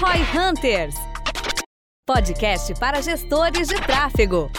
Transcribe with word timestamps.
Roy 0.00 0.20
Hunters 0.34 0.96
podcast 2.04 2.72
para 2.78 3.02
gestores 3.02 3.68
de 3.68 3.76
tráfego. 3.76 4.50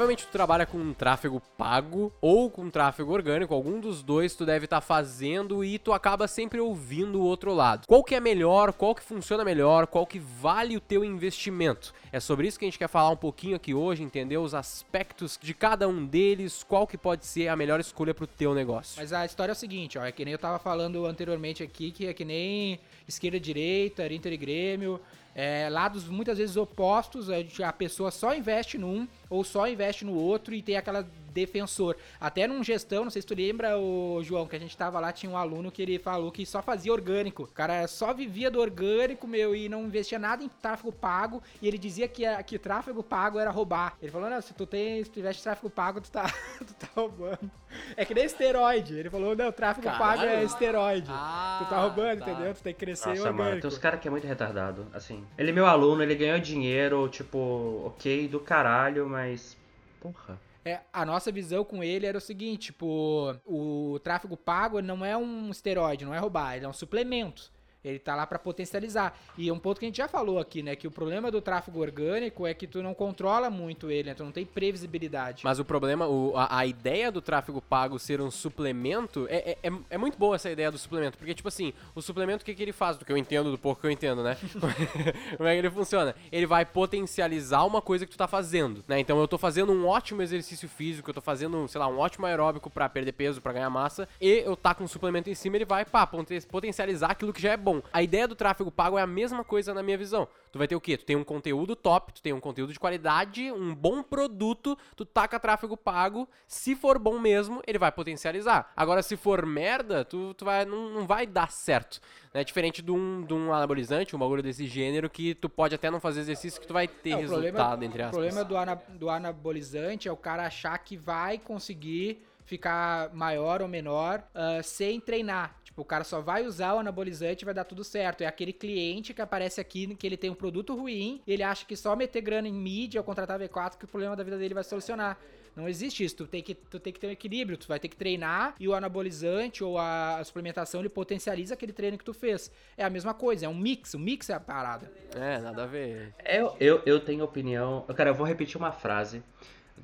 Provavelmente 0.00 0.26
tu 0.26 0.32
trabalha 0.32 0.64
com 0.64 0.94
tráfego 0.94 1.42
pago 1.58 2.10
ou 2.22 2.50
com 2.50 2.70
tráfego 2.70 3.12
orgânico, 3.12 3.52
algum 3.52 3.78
dos 3.78 4.02
dois 4.02 4.34
tu 4.34 4.46
deve 4.46 4.64
estar 4.64 4.78
tá 4.78 4.80
fazendo 4.80 5.62
e 5.62 5.78
tu 5.78 5.92
acaba 5.92 6.26
sempre 6.26 6.58
ouvindo 6.58 7.20
o 7.20 7.22
outro 7.22 7.52
lado. 7.52 7.86
Qual 7.86 8.02
que 8.02 8.14
é 8.14 8.20
melhor, 8.20 8.72
qual 8.72 8.94
que 8.94 9.02
funciona 9.02 9.44
melhor, 9.44 9.86
qual 9.86 10.06
que 10.06 10.18
vale 10.18 10.74
o 10.74 10.80
teu 10.80 11.04
investimento? 11.04 11.92
É 12.10 12.18
sobre 12.18 12.48
isso 12.48 12.58
que 12.58 12.64
a 12.64 12.68
gente 12.68 12.78
quer 12.78 12.88
falar 12.88 13.10
um 13.10 13.16
pouquinho 13.16 13.56
aqui 13.56 13.74
hoje, 13.74 14.02
entender 14.02 14.38
os 14.38 14.54
aspectos 14.54 15.38
de 15.38 15.52
cada 15.52 15.86
um 15.86 16.06
deles, 16.06 16.64
qual 16.66 16.86
que 16.86 16.96
pode 16.96 17.26
ser 17.26 17.48
a 17.48 17.54
melhor 17.54 17.78
escolha 17.78 18.14
pro 18.14 18.26
teu 18.26 18.54
negócio. 18.54 18.94
Mas 18.96 19.12
a 19.12 19.26
história 19.26 19.52
é 19.52 19.54
o 19.54 19.56
seguinte, 19.56 19.98
ó, 19.98 20.04
é 20.06 20.10
que 20.10 20.24
nem 20.24 20.32
eu 20.32 20.38
tava 20.38 20.58
falando 20.58 21.04
anteriormente 21.04 21.62
aqui, 21.62 21.90
que 21.90 22.06
é 22.06 22.14
que 22.14 22.24
nem 22.24 22.80
esquerda 23.06 23.38
direita, 23.38 24.10
Inter 24.10 24.32
e 24.32 24.38
Grêmio, 24.38 24.98
é, 25.40 25.70
lados 25.70 26.06
muitas 26.06 26.36
vezes 26.36 26.54
opostos, 26.54 27.28
a 27.64 27.72
pessoa 27.72 28.10
só 28.10 28.34
investe 28.34 28.76
num 28.76 29.08
ou 29.30 29.42
só 29.42 29.66
investe 29.66 30.04
no 30.04 30.12
outro 30.12 30.54
e 30.54 30.60
tem 30.60 30.76
aquela 30.76 31.08
defensor. 31.30 31.96
Até 32.20 32.46
num 32.46 32.62
gestão, 32.62 33.04
não 33.04 33.10
sei 33.10 33.22
se 33.22 33.28
tu 33.28 33.34
lembra, 33.34 33.78
o 33.78 34.22
João, 34.22 34.46
que 34.46 34.56
a 34.56 34.58
gente 34.58 34.76
tava 34.76 35.00
lá, 35.00 35.12
tinha 35.12 35.30
um 35.30 35.36
aluno 35.36 35.70
que 35.70 35.82
ele 35.82 35.98
falou 35.98 36.30
que 36.30 36.44
só 36.44 36.62
fazia 36.62 36.92
orgânico. 36.92 37.44
O 37.44 37.46
cara 37.46 37.86
só 37.86 38.12
vivia 38.12 38.50
do 38.50 38.60
orgânico, 38.60 39.26
meu, 39.26 39.54
e 39.54 39.68
não 39.68 39.84
investia 39.84 40.18
nada 40.18 40.42
em 40.42 40.48
tráfego 40.48 40.92
pago. 40.92 41.42
E 41.60 41.68
ele 41.68 41.78
dizia 41.78 42.08
que, 42.08 42.24
que 42.44 42.58
tráfego 42.58 43.02
pago 43.02 43.38
era 43.38 43.50
roubar. 43.50 43.96
Ele 44.00 44.10
falou: 44.10 44.28
não, 44.28 44.40
se 44.40 44.52
tu 44.54 44.66
tem, 44.66 45.02
se 45.04 45.10
tu 45.10 45.20
investe 45.20 45.42
tráfego 45.42 45.70
pago, 45.70 46.00
tu 46.00 46.10
tá, 46.10 46.24
tu 46.58 46.74
tá 46.74 46.88
roubando. 46.94 47.50
É 47.96 48.04
que 48.04 48.14
nem 48.14 48.24
esteroide. 48.24 48.98
Ele 48.98 49.10
falou: 49.10 49.36
não, 49.36 49.52
tráfego 49.52 49.86
Caralho. 49.86 50.20
pago 50.20 50.24
é 50.24 50.44
esteroide. 50.44 51.10
Ah, 51.10 51.60
tu 51.62 51.70
tá 51.70 51.80
roubando, 51.80 52.20
tá. 52.20 52.30
entendeu? 52.30 52.54
Tu 52.54 52.62
tem 52.62 52.74
que 52.74 52.80
crescer 52.80 53.10
Nossa, 53.10 53.20
orgânico. 53.22 53.42
Mano, 53.42 53.60
tem 53.60 53.68
uns 53.68 53.78
caras 53.78 54.00
que 54.00 54.08
é 54.08 54.10
muito 54.10 54.26
retardado. 54.26 54.86
Assim, 54.92 55.24
ele 55.38 55.50
é 55.50 55.52
meu 55.52 55.66
aluno, 55.66 56.02
ele 56.02 56.14
ganhou 56.14 56.38
dinheiro, 56.38 57.08
tipo, 57.08 57.82
ok, 57.86 58.28
do 58.28 58.40
caralho, 58.40 59.08
mas. 59.08 59.56
Porra. 60.00 60.38
É, 60.64 60.80
a 60.92 61.06
nossa 61.06 61.32
visão 61.32 61.64
com 61.64 61.82
ele 61.82 62.06
era 62.06 62.18
o 62.18 62.20
seguinte, 62.20 62.66
tipo, 62.66 63.34
o 63.46 63.98
tráfego 64.00 64.36
pago 64.36 64.82
não 64.82 65.04
é 65.04 65.16
um 65.16 65.50
esteroide, 65.50 66.04
não 66.04 66.14
é 66.14 66.18
roubar, 66.18 66.56
ele 66.56 66.66
é 66.66 66.68
um 66.68 66.72
suplemento. 66.72 67.50
Ele 67.84 67.98
tá 67.98 68.14
lá 68.14 68.26
para 68.26 68.38
potencializar. 68.38 69.18
E 69.38 69.48
é 69.48 69.52
um 69.52 69.58
ponto 69.58 69.78
que 69.78 69.86
a 69.86 69.88
gente 69.88 69.96
já 69.96 70.08
falou 70.08 70.38
aqui, 70.38 70.62
né? 70.62 70.76
Que 70.76 70.86
o 70.86 70.90
problema 70.90 71.30
do 71.30 71.40
tráfego 71.40 71.80
orgânico 71.80 72.46
é 72.46 72.52
que 72.52 72.66
tu 72.66 72.82
não 72.82 72.92
controla 72.92 73.48
muito 73.48 73.90
ele, 73.90 74.10
né? 74.10 74.14
Tu 74.14 74.22
não 74.22 74.32
tem 74.32 74.44
previsibilidade. 74.44 75.42
Mas 75.44 75.58
o 75.58 75.64
problema, 75.64 76.06
o, 76.06 76.36
a, 76.36 76.58
a, 76.58 76.66
ideia 76.66 77.10
do 77.10 77.22
tráfego 77.22 77.60
pago 77.62 77.98
ser 77.98 78.20
um 78.20 78.30
suplemento, 78.30 79.26
é, 79.30 79.52
é, 79.52 79.58
é, 79.62 79.72
é, 79.90 79.98
muito 79.98 80.18
boa 80.18 80.36
essa 80.36 80.50
ideia 80.50 80.70
do 80.70 80.76
suplemento. 80.76 81.16
Porque, 81.16 81.34
tipo 81.34 81.48
assim, 81.48 81.72
o 81.94 82.02
suplemento, 82.02 82.42
o 82.42 82.44
que, 82.44 82.54
que 82.54 82.62
ele 82.62 82.72
faz? 82.72 82.98
Do 82.98 83.04
que 83.04 83.12
eu 83.12 83.16
entendo, 83.16 83.50
do 83.50 83.58
pouco 83.58 83.80
que 83.80 83.86
eu 83.86 83.90
entendo, 83.90 84.22
né? 84.22 84.36
Como 85.36 85.48
é 85.48 85.54
que 85.54 85.58
ele 85.58 85.70
funciona? 85.70 86.14
Ele 86.30 86.46
vai 86.46 86.66
potencializar 86.66 87.64
uma 87.64 87.80
coisa 87.80 88.04
que 88.04 88.12
tu 88.12 88.18
tá 88.18 88.28
fazendo, 88.28 88.84
né? 88.86 89.00
Então 89.00 89.18
eu 89.18 89.26
tô 89.26 89.38
fazendo 89.38 89.72
um 89.72 89.86
ótimo 89.86 90.20
exercício 90.20 90.68
físico, 90.68 91.08
eu 91.10 91.14
tô 91.14 91.20
fazendo, 91.20 91.66
sei 91.68 91.78
lá, 91.78 91.88
um 91.88 91.98
ótimo 91.98 92.26
aeróbico 92.26 92.68
para 92.68 92.88
perder 92.88 93.12
peso, 93.12 93.40
para 93.40 93.52
ganhar 93.52 93.70
massa, 93.70 94.08
e 94.20 94.42
eu 94.44 94.56
tá 94.56 94.74
com 94.74 94.84
um 94.84 94.88
suplemento 94.88 95.30
em 95.30 95.34
cima, 95.34 95.56
ele 95.56 95.64
vai, 95.64 95.84
pá, 95.84 96.06
potencializar 96.06 97.10
aquilo 97.10 97.32
que 97.32 97.40
já 97.40 97.52
é 97.52 97.56
bom 97.56 97.69
bom. 97.70 97.82
A 97.92 98.02
ideia 98.02 98.26
do 98.26 98.34
tráfego 98.34 98.70
pago 98.70 98.98
é 98.98 99.02
a 99.02 99.06
mesma 99.06 99.44
coisa 99.44 99.72
na 99.72 99.82
minha 99.82 99.96
visão. 99.96 100.26
Tu 100.52 100.58
vai 100.58 100.66
ter 100.66 100.74
o 100.74 100.80
quê? 100.80 100.96
Tu 100.96 101.04
tem 101.04 101.16
um 101.16 101.22
conteúdo 101.22 101.76
top, 101.76 102.12
tu 102.12 102.22
tem 102.22 102.32
um 102.32 102.40
conteúdo 102.40 102.72
de 102.72 102.80
qualidade, 102.80 103.52
um 103.52 103.74
bom 103.74 104.02
produto, 104.02 104.76
tu 104.96 105.04
taca 105.04 105.38
tráfego 105.38 105.76
pago. 105.76 106.28
Se 106.46 106.74
for 106.74 106.98
bom 106.98 107.18
mesmo, 107.18 107.62
ele 107.66 107.78
vai 107.78 107.92
potencializar. 107.92 108.72
Agora, 108.76 109.02
se 109.02 109.16
for 109.16 109.46
merda, 109.46 110.04
tu, 110.04 110.34
tu 110.34 110.44
vai, 110.44 110.64
não, 110.64 110.90
não 110.90 111.06
vai 111.06 111.26
dar 111.26 111.50
certo. 111.50 112.00
Né? 112.34 112.42
Diferente 112.42 112.82
de 112.82 112.90
um, 112.90 113.22
de 113.22 113.32
um 113.32 113.52
anabolizante, 113.52 114.16
um 114.16 114.18
bagulho 114.18 114.42
desse 114.42 114.66
gênero, 114.66 115.08
que 115.08 115.34
tu 115.34 115.48
pode 115.48 115.74
até 115.74 115.90
não 115.90 116.00
fazer 116.00 116.20
exercício 116.20 116.60
que 116.60 116.66
tu 116.66 116.74
vai 116.74 116.88
ter 116.88 117.10
é, 117.10 117.16
resultado, 117.16 117.52
problema, 117.52 117.84
entre 117.84 118.02
aspas. 118.02 118.16
O 118.16 118.20
problema 118.20 118.44
do, 118.44 118.56
ana, 118.56 118.74
do 118.74 119.08
anabolizante 119.08 120.08
é 120.08 120.12
o 120.12 120.16
cara 120.16 120.46
achar 120.46 120.76
que 120.78 120.96
vai 120.96 121.38
conseguir 121.38 122.22
ficar 122.50 123.14
maior 123.14 123.62
ou 123.62 123.68
menor 123.68 124.24
uh, 124.34 124.60
sem 124.64 124.98
treinar. 124.98 125.54
Tipo, 125.70 125.82
o 125.82 125.84
cara 125.84 126.04
só 126.04 126.20
vai 126.20 126.44
usar 126.44 126.74
o 126.74 126.78
anabolizante 126.78 127.44
e 127.44 127.46
vai 127.46 127.54
dar 127.54 127.64
tudo 127.64 127.82
certo. 127.82 128.22
É 128.22 128.26
aquele 128.26 128.52
cliente 128.52 129.14
que 129.14 129.22
aparece 129.22 129.60
aqui 129.60 129.94
que 129.94 130.06
ele 130.06 130.16
tem 130.16 130.28
um 130.28 130.34
produto 130.34 130.74
ruim 130.74 131.22
e 131.26 131.32
ele 131.32 131.42
acha 131.42 131.64
que 131.64 131.76
só 131.76 131.96
meter 131.96 132.20
grana 132.20 132.48
em 132.48 132.52
mídia 132.52 133.00
ou 133.00 133.04
contratar 133.04 133.38
V4 133.38 133.78
que 133.78 133.84
o 133.84 133.88
problema 133.88 134.14
da 134.14 134.22
vida 134.22 134.36
dele 134.36 134.54
vai 134.54 134.64
solucionar. 134.64 135.18
Não 135.56 135.68
existe 135.68 136.04
isso. 136.04 136.16
Tu 136.16 136.26
tem, 136.26 136.42
que, 136.42 136.54
tu 136.54 136.78
tem 136.78 136.92
que 136.92 137.00
ter 137.00 137.06
um 137.06 137.10
equilíbrio. 137.10 137.56
Tu 137.56 137.66
vai 137.66 137.78
ter 137.78 137.88
que 137.88 137.96
treinar 137.96 138.54
e 138.58 138.68
o 138.68 138.74
anabolizante 138.74 139.64
ou 139.64 139.78
a, 139.78 140.18
a 140.18 140.24
suplementação 140.24 140.80
ele 140.80 140.88
potencializa 140.88 141.54
aquele 141.54 141.72
treino 141.72 141.98
que 141.98 142.04
tu 142.04 142.14
fez. 142.14 142.50
É 142.76 142.84
a 142.84 142.90
mesma 142.90 143.14
coisa, 143.14 143.46
é 143.46 143.48
um 143.48 143.54
mix. 143.54 143.94
O 143.94 143.98
mix 143.98 144.28
é 144.30 144.34
a 144.34 144.40
parada. 144.40 144.90
É, 145.14 145.38
nada 145.38 145.64
a 145.64 145.66
ver. 145.66 146.14
Eu, 146.24 146.56
eu, 146.60 146.82
eu 146.86 147.00
tenho 147.00 147.24
opinião. 147.24 147.84
Cara, 147.96 148.10
eu 148.10 148.14
vou 148.14 148.26
repetir 148.26 148.56
uma 148.56 148.72
frase 148.72 149.22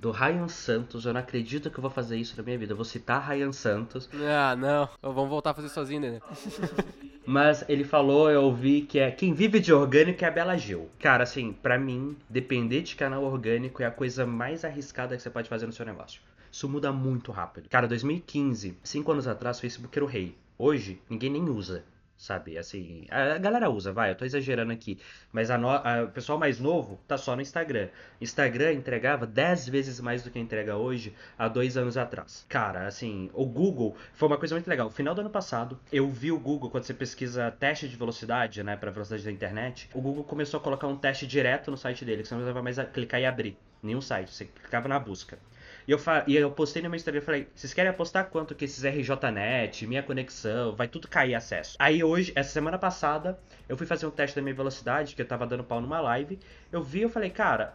do 0.00 0.10
Ryan 0.10 0.48
Santos. 0.48 1.04
Eu 1.04 1.12
não 1.12 1.20
acredito 1.20 1.70
que 1.70 1.78
eu 1.78 1.82
vou 1.82 1.90
fazer 1.90 2.16
isso 2.16 2.36
na 2.36 2.42
minha 2.42 2.58
vida. 2.58 2.72
Eu 2.72 2.76
vou 2.76 2.84
citar 2.84 3.28
Ryan 3.28 3.52
Santos. 3.52 4.08
Ah, 4.14 4.54
não. 4.56 4.88
Vamos 5.02 5.30
voltar 5.30 5.50
a 5.50 5.54
fazer 5.54 5.68
sozinho, 5.68 6.00
né? 6.00 6.20
Mas 7.26 7.64
ele 7.68 7.82
falou, 7.82 8.30
eu 8.30 8.44
ouvi 8.44 8.82
que 8.82 9.00
é 9.00 9.10
quem 9.10 9.34
vive 9.34 9.58
de 9.58 9.72
orgânico 9.72 10.24
é 10.24 10.28
a 10.28 10.30
Bela 10.30 10.56
Gil. 10.56 10.88
Cara, 11.00 11.24
assim, 11.24 11.52
para 11.52 11.76
mim, 11.76 12.16
depender 12.30 12.82
de 12.82 12.94
canal 12.94 13.24
orgânico 13.24 13.82
é 13.82 13.86
a 13.86 13.90
coisa 13.90 14.24
mais 14.24 14.64
arriscada 14.64 15.16
que 15.16 15.22
você 15.22 15.30
pode 15.30 15.48
fazer 15.48 15.66
no 15.66 15.72
seu 15.72 15.84
negócio. 15.84 16.20
Isso 16.52 16.68
muda 16.68 16.92
muito 16.92 17.32
rápido. 17.32 17.68
Cara, 17.68 17.88
2015, 17.88 18.78
cinco 18.84 19.10
anos 19.10 19.26
atrás, 19.26 19.58
o 19.58 19.60
Facebook 19.60 19.98
era 19.98 20.04
o 20.04 20.08
rei. 20.08 20.36
Hoje, 20.56 21.00
ninguém 21.10 21.28
nem 21.28 21.48
usa 21.48 21.84
sabe? 22.16 22.56
Assim, 22.56 23.06
a 23.10 23.38
galera 23.38 23.70
usa, 23.70 23.92
vai, 23.92 24.10
eu 24.10 24.14
tô 24.14 24.24
exagerando 24.24 24.72
aqui, 24.72 24.98
mas 25.32 25.50
a 25.50 25.58
no, 25.58 25.68
a, 25.68 26.04
o 26.04 26.10
pessoal 26.10 26.38
mais 26.38 26.58
novo 26.58 26.98
tá 27.06 27.16
só 27.18 27.36
no 27.36 27.42
Instagram. 27.42 27.88
Instagram 28.20 28.72
entregava 28.72 29.26
10 29.26 29.68
vezes 29.68 30.00
mais 30.00 30.22
do 30.22 30.30
que 30.30 30.38
entrega 30.38 30.76
hoje 30.76 31.14
há 31.38 31.48
dois 31.48 31.76
anos 31.76 31.96
atrás. 31.96 32.46
Cara, 32.48 32.86
assim, 32.86 33.30
o 33.34 33.44
Google 33.44 33.96
foi 34.14 34.28
uma 34.28 34.38
coisa 34.38 34.54
muito 34.54 34.68
legal. 34.68 34.86
No 34.86 34.92
final 34.92 35.14
do 35.14 35.20
ano 35.20 35.30
passado, 35.30 35.78
eu 35.92 36.08
vi 36.08 36.32
o 36.32 36.38
Google, 36.38 36.70
quando 36.70 36.84
você 36.84 36.94
pesquisa 36.94 37.50
teste 37.50 37.88
de 37.88 37.96
velocidade, 37.96 38.62
né, 38.62 38.76
pra 38.76 38.90
velocidade 38.90 39.24
da 39.24 39.32
internet, 39.32 39.88
o 39.92 40.00
Google 40.00 40.24
começou 40.24 40.58
a 40.58 40.62
colocar 40.62 40.86
um 40.86 40.96
teste 40.96 41.26
direto 41.26 41.70
no 41.70 41.76
site 41.76 42.04
dele, 42.04 42.22
que 42.22 42.28
você 42.28 42.34
não 42.34 42.40
precisava 42.40 42.62
mais 42.62 42.78
clicar 42.92 43.20
e 43.20 43.26
abrir 43.26 43.58
nenhum 43.82 44.00
site, 44.00 44.32
você 44.32 44.46
clicava 44.46 44.88
na 44.88 44.98
busca. 44.98 45.38
E 45.86 45.92
eu, 45.92 46.00
e 46.26 46.36
eu 46.36 46.50
postei 46.50 46.82
no 46.82 46.88
meu 46.90 46.96
Instagram 46.96 47.20
e 47.20 47.24
falei: 47.24 47.48
vocês 47.54 47.72
querem 47.72 47.90
apostar 47.90 48.26
quanto 48.26 48.54
que 48.54 48.64
esses 48.64 48.84
RJNet, 48.84 49.86
minha 49.86 50.02
conexão, 50.02 50.74
vai 50.74 50.88
tudo 50.88 51.06
cair 51.06 51.34
acesso? 51.34 51.76
Aí 51.78 52.02
hoje, 52.02 52.32
essa 52.34 52.50
semana 52.50 52.78
passada, 52.78 53.38
eu 53.68 53.76
fui 53.76 53.86
fazer 53.86 54.06
um 54.06 54.10
teste 54.10 54.34
da 54.34 54.42
minha 54.42 54.54
velocidade, 54.54 55.14
que 55.14 55.22
eu 55.22 55.26
tava 55.26 55.46
dando 55.46 55.62
pau 55.62 55.80
numa 55.80 56.00
live. 56.00 56.38
Eu 56.72 56.82
vi 56.82 57.02
eu 57.02 57.08
falei, 57.08 57.30
cara, 57.30 57.74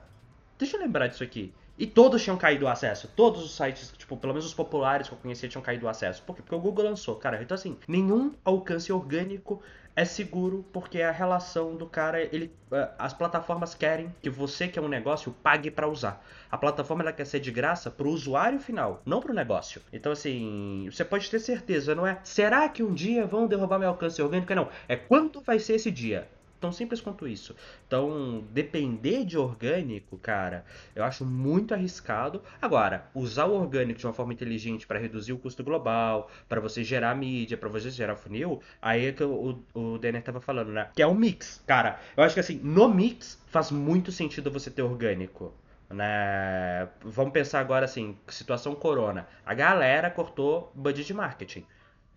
deixa 0.59 0.75
eu 0.75 0.81
lembrar 0.81 1.07
disso 1.07 1.23
aqui. 1.23 1.53
E 1.81 1.87
todos 1.87 2.23
tinham 2.23 2.37
caído 2.37 2.65
o 2.65 2.67
acesso. 2.67 3.07
Todos 3.15 3.43
os 3.43 3.55
sites, 3.57 3.91
tipo, 3.97 4.15
pelo 4.15 4.33
menos 4.33 4.45
os 4.45 4.53
populares 4.53 5.07
que 5.07 5.15
eu 5.15 5.17
conhecia 5.17 5.49
tinham 5.49 5.63
caído 5.63 5.87
o 5.87 5.89
acesso. 5.89 6.21
Por 6.21 6.35
quê? 6.35 6.43
Porque 6.43 6.53
o 6.53 6.59
Google 6.59 6.85
lançou, 6.85 7.15
cara. 7.15 7.41
Então, 7.41 7.55
assim, 7.55 7.75
nenhum 7.87 8.35
alcance 8.45 8.93
orgânico 8.93 9.59
é 9.95 10.05
seguro 10.05 10.63
porque 10.71 11.01
a 11.01 11.09
relação 11.09 11.75
do 11.75 11.87
cara, 11.87 12.21
ele, 12.21 12.53
eh, 12.71 12.89
as 12.99 13.15
plataformas 13.15 13.73
querem 13.73 14.13
que 14.21 14.29
você 14.29 14.67
que 14.67 14.77
é 14.77 14.81
um 14.81 14.87
negócio 14.87 15.35
pague 15.41 15.71
para 15.71 15.87
usar. 15.87 16.23
A 16.51 16.57
plataforma 16.57 17.01
ela 17.01 17.11
quer 17.11 17.25
ser 17.25 17.39
de 17.39 17.49
graça 17.49 17.89
para 17.89 18.07
o 18.07 18.11
usuário 18.11 18.59
final, 18.59 19.01
não 19.03 19.19
para 19.19 19.31
o 19.31 19.35
negócio. 19.35 19.81
Então 19.91 20.11
assim, 20.11 20.87
você 20.91 21.03
pode 21.03 21.31
ter 21.31 21.39
certeza, 21.39 21.95
não 21.95 22.05
é? 22.05 22.19
Será 22.23 22.69
que 22.69 22.83
um 22.83 22.93
dia 22.93 23.25
vão 23.25 23.47
derrubar 23.47 23.79
meu 23.79 23.89
alcance 23.89 24.21
orgânico? 24.21 24.53
Não, 24.53 24.69
é 24.87 24.95
quanto 24.95 25.41
vai 25.41 25.57
ser 25.57 25.73
esse 25.73 25.89
dia 25.89 26.27
tão 26.61 26.71
simples 26.71 27.01
quanto 27.01 27.27
isso. 27.27 27.55
Então, 27.87 28.43
depender 28.51 29.25
de 29.25 29.37
orgânico, 29.37 30.17
cara, 30.17 30.63
eu 30.95 31.03
acho 31.03 31.25
muito 31.25 31.73
arriscado. 31.73 32.41
Agora, 32.61 33.09
usar 33.13 33.45
o 33.45 33.53
orgânico 33.53 33.99
de 33.99 34.05
uma 34.05 34.13
forma 34.13 34.31
inteligente 34.31 34.85
para 34.85 34.99
reduzir 34.99 35.33
o 35.33 35.37
custo 35.37 35.63
global, 35.63 36.29
para 36.47 36.61
você 36.61 36.83
gerar 36.83 37.15
mídia, 37.15 37.57
para 37.57 37.67
você 37.67 37.89
gerar 37.89 38.15
funil, 38.15 38.61
aí 38.81 39.07
é 39.07 39.11
que 39.11 39.23
o, 39.23 39.59
o 39.73 39.97
Denner 39.97 40.21
tava 40.21 40.39
falando, 40.39 40.71
né? 40.71 40.89
Que 40.95 41.01
é 41.01 41.07
um 41.07 41.15
mix. 41.15 41.63
Cara, 41.65 41.99
eu 42.15 42.23
acho 42.23 42.35
que 42.35 42.39
assim, 42.39 42.59
no 42.63 42.87
mix 42.87 43.41
faz 43.47 43.71
muito 43.71 44.11
sentido 44.11 44.51
você 44.51 44.69
ter 44.69 44.83
orgânico. 44.83 45.53
Né? 45.89 46.87
Vamos 47.01 47.33
pensar 47.33 47.59
agora 47.59 47.85
assim, 47.85 48.17
situação 48.27 48.73
corona. 48.75 49.27
A 49.45 49.53
galera 49.53 50.09
cortou 50.09 50.71
budget 50.75 51.07
de 51.07 51.13
marketing. 51.13 51.65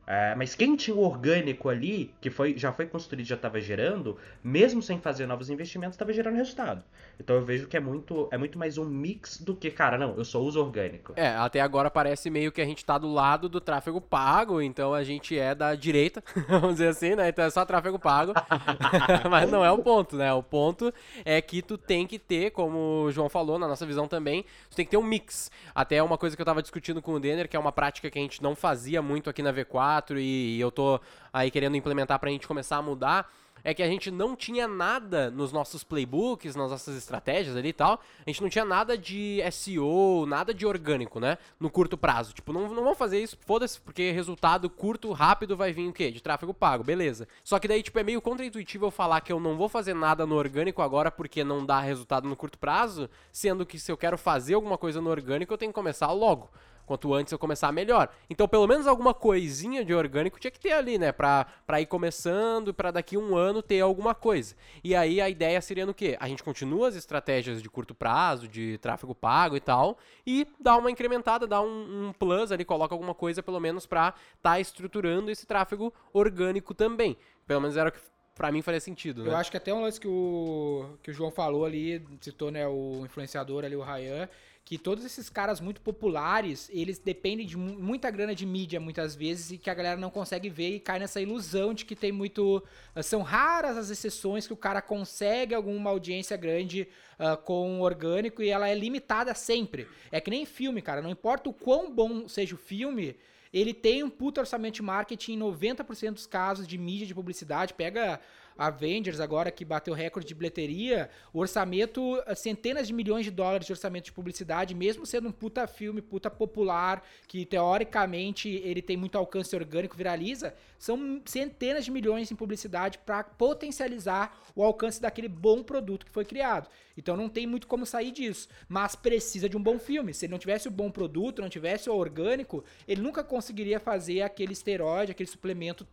É, 0.07 0.35
mas 0.35 0.55
quem 0.55 0.77
tinha 0.77 0.95
o 0.95 1.01
orgânico 1.01 1.69
ali, 1.69 2.15
que 2.21 2.29
foi, 2.29 2.57
já 2.57 2.73
foi 2.73 2.87
construído, 2.87 3.27
já 3.27 3.37
estava 3.37 3.61
gerando, 3.61 4.19
mesmo 4.43 4.83
sem 4.83 4.99
fazer 5.01 5.27
novos 5.27 5.49
investimentos, 5.49 5.95
estava 5.95 6.13
gerando 6.13 6.37
resultado. 6.37 6.83
Então 7.19 7.37
eu 7.37 7.45
vejo 7.45 7.67
que 7.67 7.77
é 7.77 7.81
muito, 7.81 8.29
é 8.31 8.37
muito 8.37 8.59
mais 8.59 8.77
um 8.77 8.85
mix 8.85 9.39
do 9.39 9.55
que, 9.55 9.71
cara, 9.71 9.97
não, 9.97 10.15
eu 10.17 10.25
só 10.25 10.41
uso 10.41 10.61
orgânico. 10.61 11.15
É, 11.17 11.29
até 11.29 11.61
agora 11.61 11.91
parece 11.91 12.29
meio 12.29 12.53
que 12.53 12.61
a 12.61 12.65
gente 12.65 12.85
tá 12.85 12.99
do 12.99 13.11
lado 13.11 13.49
do 13.49 13.61
tráfego 13.61 14.01
pago, 14.01 14.61
então 14.61 14.93
a 14.93 15.03
gente 15.03 15.39
é 15.39 15.55
da 15.55 15.75
direita, 15.75 16.23
vamos 16.49 16.73
dizer 16.73 16.89
assim, 16.89 17.15
né? 17.15 17.29
Então 17.29 17.45
é 17.45 17.51
só 17.51 17.65
tráfego 17.65 17.99
pago. 17.99 18.33
mas 19.31 19.51
não 19.51 19.65
é 19.65 19.71
o 19.71 19.79
ponto, 19.79 20.17
né? 20.17 20.33
O 20.33 20.43
ponto 20.43 20.93
é 21.25 21.41
que 21.41 21.63
tu 21.63 21.79
tem 21.79 22.07
que 22.07 22.19
ter, 22.19 22.51
como 22.51 23.05
o 23.05 23.13
João 23.13 23.29
falou, 23.29 23.59
na 23.59 23.67
nossa 23.67 23.87
visão 23.87 24.07
também, 24.07 24.45
tu 24.69 24.77
tem 24.77 24.85
que 24.85 24.91
ter 24.91 24.99
um 24.99 25.03
mix. 25.03 25.51
Até 25.75 26.03
uma 26.03 26.19
coisa 26.19 26.37
que 26.37 26.43
eu 26.43 26.47
tava 26.47 26.61
discutindo 26.61 27.01
com 27.01 27.15
o 27.15 27.21
Denner, 27.21 27.49
que 27.49 27.57
é 27.57 27.61
uma 27.61 27.73
prática 27.73 28.11
que 28.11 28.19
a 28.19 28.23
gente 28.23 28.43
não 28.43 28.55
fazia 28.55 29.01
muito 29.01 29.31
aqui 29.31 29.43
na 29.43 29.53
V4 29.53 29.94
e, 30.19 30.57
e 30.57 30.61
eu 30.61 30.71
tô 30.71 31.01
aí 31.33 31.51
querendo 31.51 31.77
implementar 31.77 32.19
pra 32.19 32.31
gente 32.31 32.47
começar 32.47 32.77
a 32.77 32.83
mudar 32.83 33.29
é 33.65 33.73
que 33.73 33.83
a 33.83 33.89
gente 33.89 34.11
não 34.11 34.37
tinha 34.37 34.69
nada 34.69 35.31
nos 35.31 35.51
nossos 35.51 35.83
playbooks, 35.83 36.55
nas 36.55 36.71
nossas 36.71 36.97
estratégias 36.97 37.57
ali 37.57 37.71
e 37.71 37.73
tal. 37.73 37.99
A 38.25 38.31
gente 38.31 38.43
não 38.43 38.51
tinha 38.51 38.65
nada 38.65 38.97
de 38.97 39.41
SEO, 39.51 40.27
nada 40.27 40.53
de 40.53 40.67
orgânico, 40.67 41.19
né? 41.19 41.39
No 41.59 41.71
curto 41.71 41.97
prazo. 41.97 42.35
Tipo, 42.35 42.53
não, 42.53 42.69
não 42.69 42.83
vamos 42.85 42.99
fazer 42.99 43.19
isso, 43.21 43.39
foda-se, 43.41 43.81
porque 43.81 44.11
resultado 44.11 44.69
curto, 44.69 45.11
rápido 45.13 45.57
vai 45.57 45.73
vir 45.73 45.89
o 45.89 45.93
quê? 45.95 46.11
De 46.11 46.23
tráfego 46.23 46.53
pago, 46.53 46.85
beleza. 46.85 47.27
Só 47.43 47.59
que 47.59 47.67
daí, 47.67 47.83
tipo, 47.83 47.99
é 47.99 48.05
meio 48.05 48.21
contraintuitivo 48.21 48.85
eu 48.85 48.91
falar 48.91 49.23
que 49.23 49.33
eu 49.33 49.41
não 49.41 49.57
vou 49.57 49.69
fazer 49.69 49.95
nada 49.95 50.27
no 50.27 50.35
orgânico 50.35 50.83
agora 50.83 51.11
porque 51.11 51.43
não 51.43 51.65
dá 51.65 51.81
resultado 51.81 52.29
no 52.29 52.37
curto 52.37 52.59
prazo, 52.59 53.09
sendo 53.33 53.65
que 53.65 53.79
se 53.79 53.91
eu 53.91 53.97
quero 53.97 54.19
fazer 54.19 54.55
alguma 54.55 54.77
coisa 54.77 55.01
no 55.01 55.09
orgânico, 55.09 55.55
eu 55.55 55.59
tenho 55.59 55.73
que 55.73 55.75
começar 55.75 56.13
logo. 56.13 56.51
Quanto 56.87 57.15
antes 57.15 57.33
eu 57.33 57.39
começar, 57.39 57.73
melhor. 57.73 58.09
Então, 58.29 58.47
pelo 58.47 58.67
menos 58.67 58.87
alguma 58.87 59.15
coisinha 59.15 59.85
de 59.85 59.95
orgânico 59.95 60.39
tinha 60.39 60.51
que 60.51 60.61
ter 60.61 60.73
ali, 60.73 60.99
né? 60.99 61.13
Pra, 61.13 61.47
pra 61.67 61.81
ir 61.81 61.87
começando 61.87 62.69
e 62.69 62.73
pra 62.73 62.91
daqui 62.91 63.17
um 63.17 63.37
ano 63.37 63.63
ter 63.63 63.81
alguma 63.81 64.15
coisa. 64.15 64.55
E 64.83 64.95
aí 64.95 65.21
a 65.21 65.29
ideia 65.29 65.61
seria 65.61 65.87
no 65.87 65.95
quê? 65.95 66.17
A 66.21 66.29
gente 66.29 66.43
continua 66.43 66.89
as 66.89 66.97
estratégias 66.97 67.63
de 67.63 67.71
curto 67.71 67.95
prazo, 67.95 68.47
de 68.47 68.79
tráfego 68.79 69.15
pago 69.15 69.57
e 69.57 69.61
tal, 69.61 69.99
e 70.27 70.47
dá 70.61 70.77
uma 70.77 70.91
incrementada, 70.91 71.47
dá 71.47 71.61
um, 71.61 72.09
um 72.09 72.13
plus 72.13 72.53
ali, 72.53 72.65
coloca 72.65 72.95
alguma 72.95 73.15
coisa 73.15 73.43
pelo 73.43 73.61
menos 73.61 73.87
pra 73.87 74.15
tá 74.43 74.61
estruturando 74.61 75.31
esse 75.31 75.47
tráfego 75.47 75.93
orgânico 76.13 76.75
também. 76.75 77.17
Pelo 77.47 77.61
menos 77.61 77.77
era 77.77 77.89
o 77.89 77.93
que 77.93 78.01
pra 78.35 78.51
mim 78.51 78.63
faria 78.63 78.81
sentido, 78.81 79.23
né? 79.23 79.31
Eu 79.31 79.37
acho 79.37 79.51
que 79.51 79.57
até 79.57 79.73
um 79.73 79.83
lance 79.83 80.01
que 80.01 80.09
o, 80.09 80.97
que 81.03 81.11
o 81.11 81.15
João 81.15 81.31
falou 81.31 81.65
ali, 81.65 82.05
citou, 82.21 82.51
né, 82.51 82.67
o 82.67 83.03
influenciador 83.05 83.65
ali, 83.65 83.77
o 83.77 83.83
Ryan, 83.83 84.29
que 84.65 84.79
todos 84.79 85.05
esses 85.05 85.29
caras 85.29 85.61
muito 85.61 85.81
populares, 85.81 86.71
eles 86.73 86.99
dependem 86.99 87.47
de 87.47 87.57
muita 87.57 88.11
grana 88.11 88.35
de 88.35 88.47
mídia 88.47 88.81
muitas 88.81 89.15
vezes 89.15 89.51
e 89.53 89.59
que 89.59 89.69
a 89.69 89.75
galera 89.75 90.01
não 90.01 90.09
consegue 90.09 90.49
ver 90.49 90.77
e 90.77 90.81
cai 90.81 90.99
nessa 90.99 91.21
ilusão 91.21 91.75
de 91.75 91.85
que 91.85 91.95
tem 91.95 92.11
muito. 92.11 92.65
Uh, 92.97 93.03
são 93.03 93.21
raras 93.21 93.77
as 93.77 93.91
exceções 93.91 94.47
que 94.47 94.55
o 94.55 94.57
cara 94.57 94.81
consegue 94.81 95.55
alguma 95.55 95.91
audiência 95.91 96.35
grande 96.37 96.89
uh, 97.19 97.37
com 97.43 97.83
orgânico 97.83 98.43
e 98.43 98.49
ela 98.49 98.67
é 98.67 98.75
limitada 98.75 99.35
sempre. 99.35 99.87
É 100.11 100.19
que 100.19 100.31
nem 100.31 100.47
filme, 100.47 100.81
cara. 100.81 101.03
Não 101.03 101.11
importa 101.11 101.51
o 101.51 101.53
quão 101.53 101.95
bom 101.95 102.27
seja 102.27 102.55
o 102.55 102.59
filme, 102.59 103.17
ele 103.55 103.73
tem 103.73 104.03
um 104.03 104.11
puto 104.11 104.41
orçamento 104.41 104.75
de 104.75 104.83
marketing 104.83 105.35
em 105.35 105.39
90% 105.39 106.15
dos 106.15 106.27
casos 106.27 106.67
de 106.67 106.77
mídia 106.77 107.07
de 107.07 107.15
publicidade. 107.15 107.73
Pega 107.73 108.21
Avengers 108.57 109.21
agora 109.21 109.51
que 109.51 109.65
bateu 109.65 109.95
recorde 109.95 110.29
de 110.29 110.35
bilheteria, 110.35 111.11
o 111.33 111.41
orçamento, 111.41 112.23
eh, 112.27 112.35
centenas 112.35 112.87
de 112.87 112.93
milhões 112.93 113.25
de 113.25 113.31
dólares 113.31 113.67
de 113.67 113.73
orçamento 113.73 114.05
de 114.07 114.13
publicidade, 114.13 114.75
mesmo 114.75 115.05
sendo 115.05 115.29
um 115.29 115.33
puta 115.33 115.67
filme, 115.67 116.01
puta 116.01 116.31
popular, 116.31 117.03
que 117.27 117.45
teoricamente 117.45 118.49
ele 118.49 118.81
tem 118.81 118.97
muito 118.97 119.19
alcance 119.19 119.55
orgânico, 119.57 119.97
viraliza, 119.97 120.55
são 120.79 121.21
centenas 121.25 121.85
de 121.85 121.91
milhões 121.91 122.31
em 122.31 122.37
publicidade 122.37 122.99
para 122.99 123.25
potencializar 123.25 124.39
o 124.55 124.63
alcance 124.63 125.01
daquele 125.01 125.29
bom 125.29 125.63
produto 125.63 126.07
que 126.07 126.13
foi 126.13 126.25
criado. 126.25 126.69
Então 126.97 127.17
não 127.17 127.29
tem 127.29 127.47
muito 127.47 127.67
como 127.67 127.85
sair 127.85 128.13
disso, 128.13 128.49
mas 128.69 128.95
precisa 128.95 129.49
de 129.49 129.57
um 129.57 129.63
bom 129.63 129.79
filme. 129.79 130.15
Se 130.15 130.27
ele 130.27 130.33
não 130.33 130.39
tivesse 130.39 130.69
o 130.69 130.71
bom 130.71 130.91
produto, 130.91 131.43
não 131.43 131.49
tivesse 131.49 131.91
o 131.91 131.95
orgânico, 131.95 132.65
ele 132.87 133.03
nunca 133.03 133.25
conseguiria 133.25 133.81
fazer 133.81 134.23
aquele 134.23 134.53
esteroide, 134.53 135.11
aquele 135.11 135.29
suplemento 135.29 135.87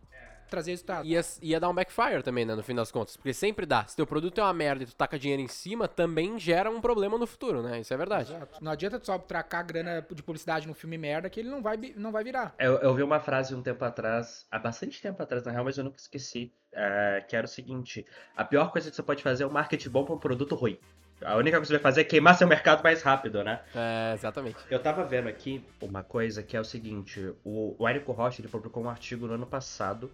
trazer 0.52 0.70
resultado. 0.70 1.06
Ia, 1.06 1.20
ia 1.40 1.58
dar 1.58 1.68
um 1.68 1.74
backfire 1.74 2.22
também, 2.22 2.44
né, 2.44 2.54
no 2.54 2.62
fim 2.62 2.74
das 2.74 2.92
contas. 2.92 3.16
Porque 3.16 3.32
sempre 3.32 3.66
dá. 3.66 3.84
Se 3.86 3.96
teu 3.96 4.06
produto 4.06 4.38
é 4.38 4.44
uma 4.44 4.52
merda 4.52 4.84
e 4.84 4.86
tu 4.86 4.94
taca 4.94 5.18
dinheiro 5.18 5.42
em 5.42 5.48
cima, 5.48 5.88
também 5.88 6.38
gera 6.38 6.70
um 6.70 6.80
problema 6.80 7.18
no 7.18 7.26
futuro, 7.26 7.62
né? 7.62 7.80
Isso 7.80 7.92
é 7.92 7.96
verdade. 7.96 8.32
Exato. 8.32 8.62
Não 8.62 8.70
adianta 8.70 8.98
tu 9.00 9.06
só 9.06 9.18
tracar 9.18 9.62
grana 9.62 10.06
de 10.10 10.22
publicidade 10.22 10.68
no 10.68 10.74
filme 10.74 10.98
merda 10.98 11.28
que 11.30 11.40
ele 11.40 11.48
não 11.48 11.62
vai, 11.62 11.76
não 11.96 12.12
vai 12.12 12.22
virar. 12.22 12.54
Eu, 12.58 12.74
eu 12.74 12.94
vi 12.94 13.02
uma 13.02 13.18
frase 13.18 13.54
um 13.54 13.62
tempo 13.62 13.84
atrás, 13.84 14.46
há 14.50 14.58
bastante 14.58 15.00
tempo 15.00 15.22
atrás, 15.22 15.44
na 15.44 15.52
real, 15.52 15.64
mas 15.64 15.78
eu 15.78 15.84
nunca 15.84 15.98
esqueci. 15.98 16.52
É, 16.74 17.22
que 17.28 17.36
era 17.36 17.44
o 17.44 17.48
seguinte: 17.48 18.06
a 18.34 18.44
pior 18.44 18.72
coisa 18.72 18.88
que 18.88 18.96
você 18.96 19.02
pode 19.02 19.22
fazer 19.22 19.44
é 19.44 19.46
um 19.46 19.50
marketing 19.50 19.90
bom 19.90 20.04
para 20.04 20.14
um 20.14 20.18
produto 20.18 20.54
ruim. 20.54 20.78
A 21.24 21.36
única 21.36 21.56
coisa 21.56 21.60
que 21.60 21.66
você 21.66 21.72
vai 21.74 21.82
fazer 21.82 22.00
é 22.02 22.04
queimar 22.04 22.36
seu 22.36 22.46
mercado 22.46 22.82
mais 22.82 23.02
rápido, 23.02 23.42
né? 23.42 23.60
É, 23.74 24.14
exatamente. 24.14 24.56
Eu 24.70 24.78
tava 24.78 25.04
vendo 25.04 25.28
aqui 25.28 25.64
uma 25.80 26.02
coisa 26.02 26.42
que 26.42 26.56
é 26.56 26.60
o 26.60 26.64
seguinte: 26.64 27.32
o, 27.44 27.74
o 27.78 27.88
Érico 27.88 28.12
Rocha 28.12 28.40
ele 28.40 28.48
publicou 28.48 28.82
um 28.82 28.88
artigo 28.88 29.26
no 29.26 29.34
ano 29.34 29.46
passado 29.46 30.10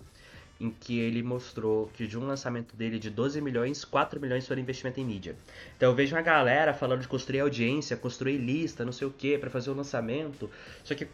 em 0.61 0.71
que 0.71 0.99
ele 0.99 1.23
mostrou 1.23 1.89
que 1.95 2.07
de 2.07 2.19
um 2.19 2.27
lançamento 2.27 2.75
dele 2.75 2.99
de 2.99 3.11
12 3.11 3.41
milhões, 3.41 3.85
4 3.85 4.21
milhões 4.21 4.47
foram 4.47 4.61
investimento 4.61 4.99
em 4.99 5.05
mídia. 5.05 5.37
Então 5.77 5.91
eu 5.91 5.95
vejo 5.95 6.17
uma 6.17 6.23
galera 6.23 6.75
falando 6.75 7.01
de 7.01 7.09
construir 7.09 7.41
audiência, 7.41 7.97
construir 7.97 8.39
lista, 8.39 8.85
não 8.85 8.93
sei 8.93 9.07
o 9.07 9.11
que, 9.11 9.39
para 9.39 9.51
fazer 9.51 9.71
o 9.71 9.75
lançamento. 9.75 10.51
Só 10.83 10.95
que 10.95 11.07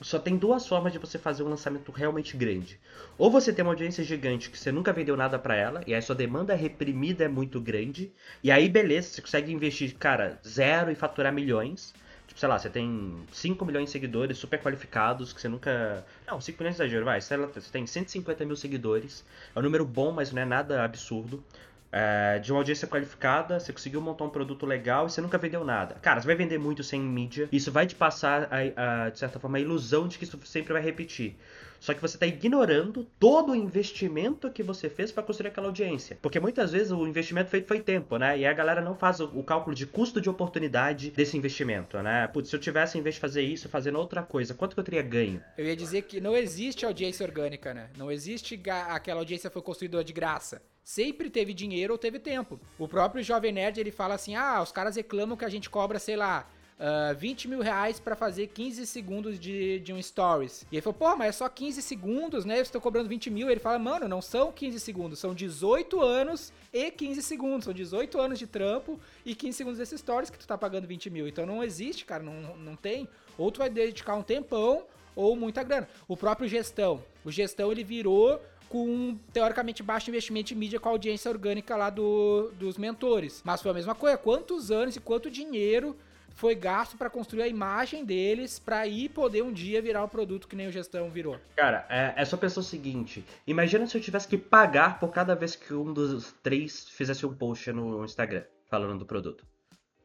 só 0.00 0.18
tem 0.18 0.36
duas 0.36 0.66
formas 0.66 0.92
de 0.92 0.98
você 0.98 1.18
fazer 1.18 1.42
um 1.42 1.48
lançamento 1.48 1.90
realmente 1.90 2.36
grande. 2.36 2.78
Ou 3.18 3.30
você 3.30 3.52
tem 3.52 3.64
uma 3.64 3.72
audiência 3.72 4.04
gigante 4.04 4.50
que 4.50 4.58
você 4.58 4.70
nunca 4.70 4.92
vendeu 4.92 5.16
nada 5.16 5.38
para 5.38 5.56
ela, 5.56 5.82
e 5.86 5.94
aí 5.94 6.02
sua 6.02 6.14
demanda 6.14 6.54
reprimida 6.54 7.24
é 7.24 7.28
muito 7.28 7.60
grande, 7.60 8.12
e 8.42 8.50
aí 8.50 8.68
beleza, 8.68 9.08
você 9.08 9.22
consegue 9.22 9.52
investir, 9.52 9.94
cara, 9.96 10.38
zero 10.46 10.90
e 10.90 10.94
faturar 10.94 11.32
milhões. 11.32 11.94
Tipo, 12.26 12.40
sei 12.40 12.48
lá, 12.48 12.58
você 12.58 12.68
tem 12.68 13.24
5 13.32 13.64
milhões 13.64 13.84
de 13.84 13.90
seguidores 13.92 14.36
super 14.36 14.60
qualificados 14.60 15.32
que 15.32 15.40
você 15.40 15.48
nunca. 15.48 16.04
Não, 16.26 16.40
5 16.40 16.58
milhões 16.58 16.76
de 16.76 16.82
exagero, 16.82 17.04
vai. 17.04 17.20
Você 17.20 17.70
tem 17.70 17.86
150 17.86 18.44
mil 18.44 18.56
seguidores. 18.56 19.24
É 19.54 19.58
um 19.58 19.62
número 19.62 19.86
bom, 19.86 20.10
mas 20.10 20.32
não 20.32 20.42
é 20.42 20.44
nada 20.44 20.84
absurdo. 20.84 21.42
É, 21.92 22.38
de 22.38 22.52
uma 22.52 22.60
audiência 22.60 22.86
qualificada, 22.86 23.58
você 23.60 23.72
conseguiu 23.72 24.00
montar 24.00 24.24
um 24.24 24.30
produto 24.30 24.66
legal 24.66 25.06
e 25.06 25.10
você 25.10 25.20
nunca 25.20 25.38
vendeu 25.38 25.64
nada. 25.64 25.94
Cara, 26.02 26.20
você 26.20 26.26
vai 26.26 26.36
vender 26.36 26.58
muito 26.58 26.82
sem 26.82 27.00
mídia. 27.00 27.48
Isso 27.50 27.70
vai 27.72 27.86
te 27.86 27.94
passar, 27.94 28.48
a, 28.50 29.04
a, 29.04 29.10
de 29.10 29.18
certa 29.18 29.38
forma, 29.38 29.58
a 29.58 29.60
ilusão 29.60 30.08
de 30.08 30.18
que 30.18 30.24
isso 30.24 30.38
sempre 30.44 30.72
vai 30.72 30.82
repetir. 30.82 31.36
Só 31.80 31.94
que 31.94 32.00
você 32.00 32.16
está 32.16 32.26
ignorando 32.26 33.06
todo 33.18 33.52
o 33.52 33.54
investimento 33.54 34.50
que 34.50 34.62
você 34.62 34.88
fez 34.88 35.12
para 35.12 35.22
construir 35.22 35.48
aquela 35.48 35.66
audiência. 35.66 36.18
Porque 36.20 36.40
muitas 36.40 36.72
vezes 36.72 36.90
o 36.90 37.06
investimento 37.06 37.50
feito 37.50 37.68
foi 37.68 37.80
tempo, 37.80 38.16
né? 38.16 38.38
E 38.38 38.46
a 38.46 38.52
galera 38.52 38.80
não 38.80 38.94
faz 38.94 39.20
o, 39.20 39.26
o 39.34 39.42
cálculo 39.42 39.74
de 39.74 39.86
custo 39.86 40.20
de 40.20 40.28
oportunidade 40.28 41.10
desse 41.10 41.36
investimento, 41.36 42.02
né? 42.02 42.26
Putz, 42.28 42.50
se 42.50 42.56
eu 42.56 42.60
tivesse, 42.60 42.98
em 42.98 43.02
vez 43.02 43.16
de 43.16 43.20
fazer 43.20 43.42
isso, 43.42 43.68
fazendo 43.68 43.98
outra 43.98 44.22
coisa, 44.22 44.54
quanto 44.54 44.74
que 44.74 44.80
eu 44.80 44.84
teria 44.84 45.02
ganho? 45.02 45.42
Eu 45.56 45.66
ia 45.66 45.76
dizer 45.76 46.02
que 46.02 46.20
não 46.20 46.36
existe 46.36 46.84
audiência 46.84 47.24
orgânica, 47.24 47.72
né? 47.72 47.90
Não 47.96 48.10
existe 48.10 48.60
aquela 48.92 49.20
audiência 49.20 49.50
foi 49.50 49.62
construída 49.62 50.02
de 50.02 50.12
graça 50.12 50.60
sempre 50.86 51.28
teve 51.28 51.52
dinheiro 51.52 51.92
ou 51.92 51.98
teve 51.98 52.20
tempo. 52.20 52.60
O 52.78 52.86
próprio 52.86 53.20
Jovem 53.20 53.50
Nerd 53.50 53.80
ele 53.80 53.90
fala 53.90 54.14
assim: 54.14 54.36
ah, 54.36 54.62
os 54.62 54.70
caras 54.70 54.94
reclamam 54.94 55.36
que 55.36 55.44
a 55.44 55.48
gente 55.48 55.68
cobra, 55.68 55.98
sei 55.98 56.14
lá, 56.14 56.48
uh, 56.78 57.10
ah, 57.10 57.12
20 57.12 57.48
mil 57.48 57.60
reais 57.60 57.98
pra 57.98 58.14
fazer 58.14 58.46
15 58.46 58.86
segundos 58.86 59.40
de, 59.40 59.80
de 59.80 59.92
um 59.92 60.00
stories. 60.00 60.64
E 60.70 60.76
ele 60.76 60.82
falou, 60.82 60.94
pô, 60.94 61.16
mas 61.16 61.30
é 61.30 61.32
só 61.32 61.48
15 61.48 61.82
segundos, 61.82 62.44
né? 62.44 62.54
Vocês 62.54 62.68
estão 62.68 62.80
cobrando 62.80 63.08
20 63.08 63.30
mil. 63.30 63.50
Ele 63.50 63.58
fala, 63.58 63.80
mano, 63.80 64.06
não 64.06 64.22
são 64.22 64.52
15 64.52 64.78
segundos, 64.78 65.18
são 65.18 65.34
18 65.34 66.00
anos 66.00 66.52
e 66.72 66.88
15 66.88 67.20
segundos. 67.20 67.64
São 67.64 67.74
18 67.74 68.20
anos 68.20 68.38
de 68.38 68.46
trampo 68.46 69.00
e 69.24 69.34
15 69.34 69.56
segundos 69.56 69.78
desses 69.80 69.98
stories 69.98 70.30
que 70.30 70.38
tu 70.38 70.46
tá 70.46 70.56
pagando 70.56 70.86
20 70.86 71.10
mil. 71.10 71.26
Então 71.26 71.44
não 71.44 71.64
existe, 71.64 72.04
cara, 72.04 72.22
não, 72.22 72.56
não 72.56 72.76
tem. 72.76 73.08
Ou 73.36 73.50
tu 73.50 73.58
vai 73.58 73.68
dedicar 73.68 74.14
um 74.14 74.22
tempão 74.22 74.84
ou 75.16 75.34
muita 75.34 75.64
grana. 75.64 75.88
O 76.06 76.16
próprio 76.16 76.48
gestão. 76.48 77.02
O 77.24 77.32
gestão 77.32 77.72
ele 77.72 77.82
virou 77.82 78.40
com 78.68 79.18
teoricamente 79.32 79.82
baixo 79.82 80.10
investimento 80.10 80.52
em 80.52 80.56
mídia 80.56 80.80
com 80.80 80.88
a 80.88 80.92
audiência 80.92 81.30
orgânica 81.30 81.76
lá 81.76 81.90
do, 81.90 82.50
dos 82.58 82.76
mentores. 82.76 83.42
Mas 83.44 83.62
foi 83.62 83.70
a 83.70 83.74
mesma 83.74 83.94
coisa. 83.94 84.16
Quantos 84.16 84.70
anos 84.70 84.96
e 84.96 85.00
quanto 85.00 85.30
dinheiro 85.30 85.96
foi 86.36 86.54
gasto 86.54 86.98
para 86.98 87.08
construir 87.08 87.42
a 87.42 87.48
imagem 87.48 88.04
deles 88.04 88.58
para 88.58 88.80
aí 88.80 89.08
poder 89.08 89.42
um 89.42 89.52
dia 89.52 89.80
virar 89.80 90.04
um 90.04 90.08
produto 90.08 90.46
que 90.46 90.54
nem 90.54 90.68
o 90.68 90.72
gestão 90.72 91.10
virou. 91.10 91.38
Cara, 91.56 91.86
é, 91.88 92.12
é 92.14 92.24
só 92.24 92.36
pensar 92.36 92.60
o 92.60 92.62
seguinte: 92.62 93.24
imagina 93.46 93.86
se 93.86 93.96
eu 93.96 94.00
tivesse 94.00 94.28
que 94.28 94.36
pagar 94.36 95.00
por 95.00 95.10
cada 95.10 95.34
vez 95.34 95.56
que 95.56 95.72
um 95.72 95.92
dos 95.92 96.32
três 96.42 96.88
fizesse 96.90 97.24
um 97.24 97.34
post 97.34 97.72
no 97.72 98.04
Instagram 98.04 98.44
falando 98.68 98.98
do 98.98 99.06
produto. 99.06 99.44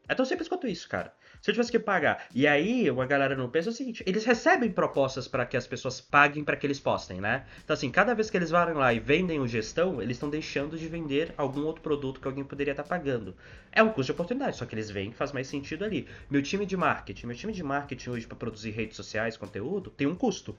É 0.08 0.16
tão 0.16 0.26
simples 0.26 0.48
quanto 0.48 0.68
isso, 0.68 0.88
cara. 0.88 1.14
Se 1.42 1.50
eu 1.50 1.56
tivesse 1.56 1.72
que 1.72 1.80
pagar. 1.80 2.28
E 2.36 2.46
aí, 2.46 2.90
uma 2.92 3.06
galera 3.08 3.36
não 3.36 3.50
pensa 3.50 3.72
o 3.72 3.74
seguinte: 3.74 4.04
eles 4.06 4.24
recebem 4.24 4.70
propostas 4.70 5.28
para 5.28 5.44
que 5.44 5.58
as 5.58 5.66
pessoas 5.66 6.00
paguem 6.00 6.44
para 6.44 6.56
que 6.56 6.68
eles 6.68 6.80
postem, 6.80 7.20
né? 7.20 7.46
Então, 7.64 7.74
assim, 7.74 7.90
cada 7.90 8.14
vez 8.14 8.30
que 8.30 8.38
eles 8.38 8.52
vão 8.52 8.74
lá 8.76 8.94
e 8.94 9.00
vendem 9.00 9.40
o 9.40 9.48
gestão, 9.48 10.00
eles 10.00 10.18
estão 10.18 10.30
deixando 10.30 10.78
de 10.78 10.88
vender 10.88 11.34
algum 11.36 11.64
outro 11.64 11.82
produto 11.82 12.22
que 12.22 12.28
alguém 12.28 12.44
poderia 12.44 12.74
estar 12.74 12.84
tá 12.84 12.90
pagando. 12.90 13.36
É 13.72 13.82
um 13.82 13.90
custo 13.90 14.04
de 14.04 14.12
oportunidade, 14.12 14.58
só 14.58 14.66
que 14.68 14.76
eles 14.76 14.92
veem 14.92 15.10
que 15.10 15.18
faz 15.18 15.32
mais 15.32 15.48
sentido 15.48 15.84
ali. 15.84 16.08
Meu 16.30 16.44
time 16.44 16.64
de 16.64 16.78
marketing, 16.78 17.26
meu 17.26 17.36
time 17.36 17.54
de 17.54 17.64
marketing 17.64 18.12
hoje 18.12 18.28
para 18.28 18.38
produzir 18.38 18.70
redes 18.70 18.96
sociais, 18.96 19.36
conteúdo, 19.36 19.90
tem 19.90 20.06
um 20.06 20.16
custo. 20.16 20.56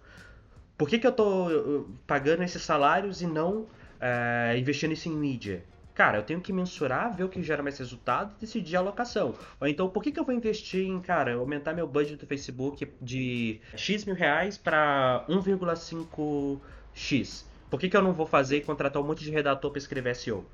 Por 0.77 0.89
que, 0.89 0.99
que 0.99 1.07
eu 1.07 1.12
tô 1.12 1.49
uh, 1.49 1.99
pagando 2.09 2.43
esses 2.43 2.61
salários 2.61 3.23
e 3.23 3.27
não 3.27 3.61
uh, 3.61 4.57
investindo 4.59 4.93
isso 4.93 5.09
em 5.09 5.12
mídia? 5.12 5.62
Cara, 5.95 6.19
eu 6.19 6.23
tenho 6.23 6.41
que 6.41 6.53
mensurar, 6.53 7.15
ver 7.15 7.25
o 7.25 7.29
que 7.29 7.43
gera 7.43 7.63
mais 7.63 7.79
resultado 7.79 8.35
e 8.37 8.41
decidir 8.41 8.77
a 8.77 8.79
alocação. 8.81 9.35
Ou 9.61 9.67
então, 9.69 9.91
por 9.91 10.03
que, 10.03 10.11
que 10.11 10.19
eu 10.19 10.25
vou 10.25 10.35
investir 10.35 10.87
em, 10.87 10.99
cara, 11.01 11.35
aumentar 11.35 11.75
meu 11.75 11.87
budget 11.87 12.19
do 12.19 12.27
Facebook 12.27 12.91
de 13.01 13.61
X 13.77 14.05
mil 14.07 14.15
reais 14.15 14.57
para 14.57 15.25
1,5X? 15.29 17.45
Por 17.69 17.79
que, 17.79 17.89
que 17.91 17.97
eu 17.97 18.03
não 18.03 18.13
vou 18.15 18.27
fazer 18.27 18.57
e 18.59 18.61
contratar 18.63 19.03
um 19.03 19.07
monte 19.07 19.23
de 19.25 19.31
redator 19.31 19.71
para 19.71 19.79
escrever 19.79 20.15
SEO? 20.17 20.51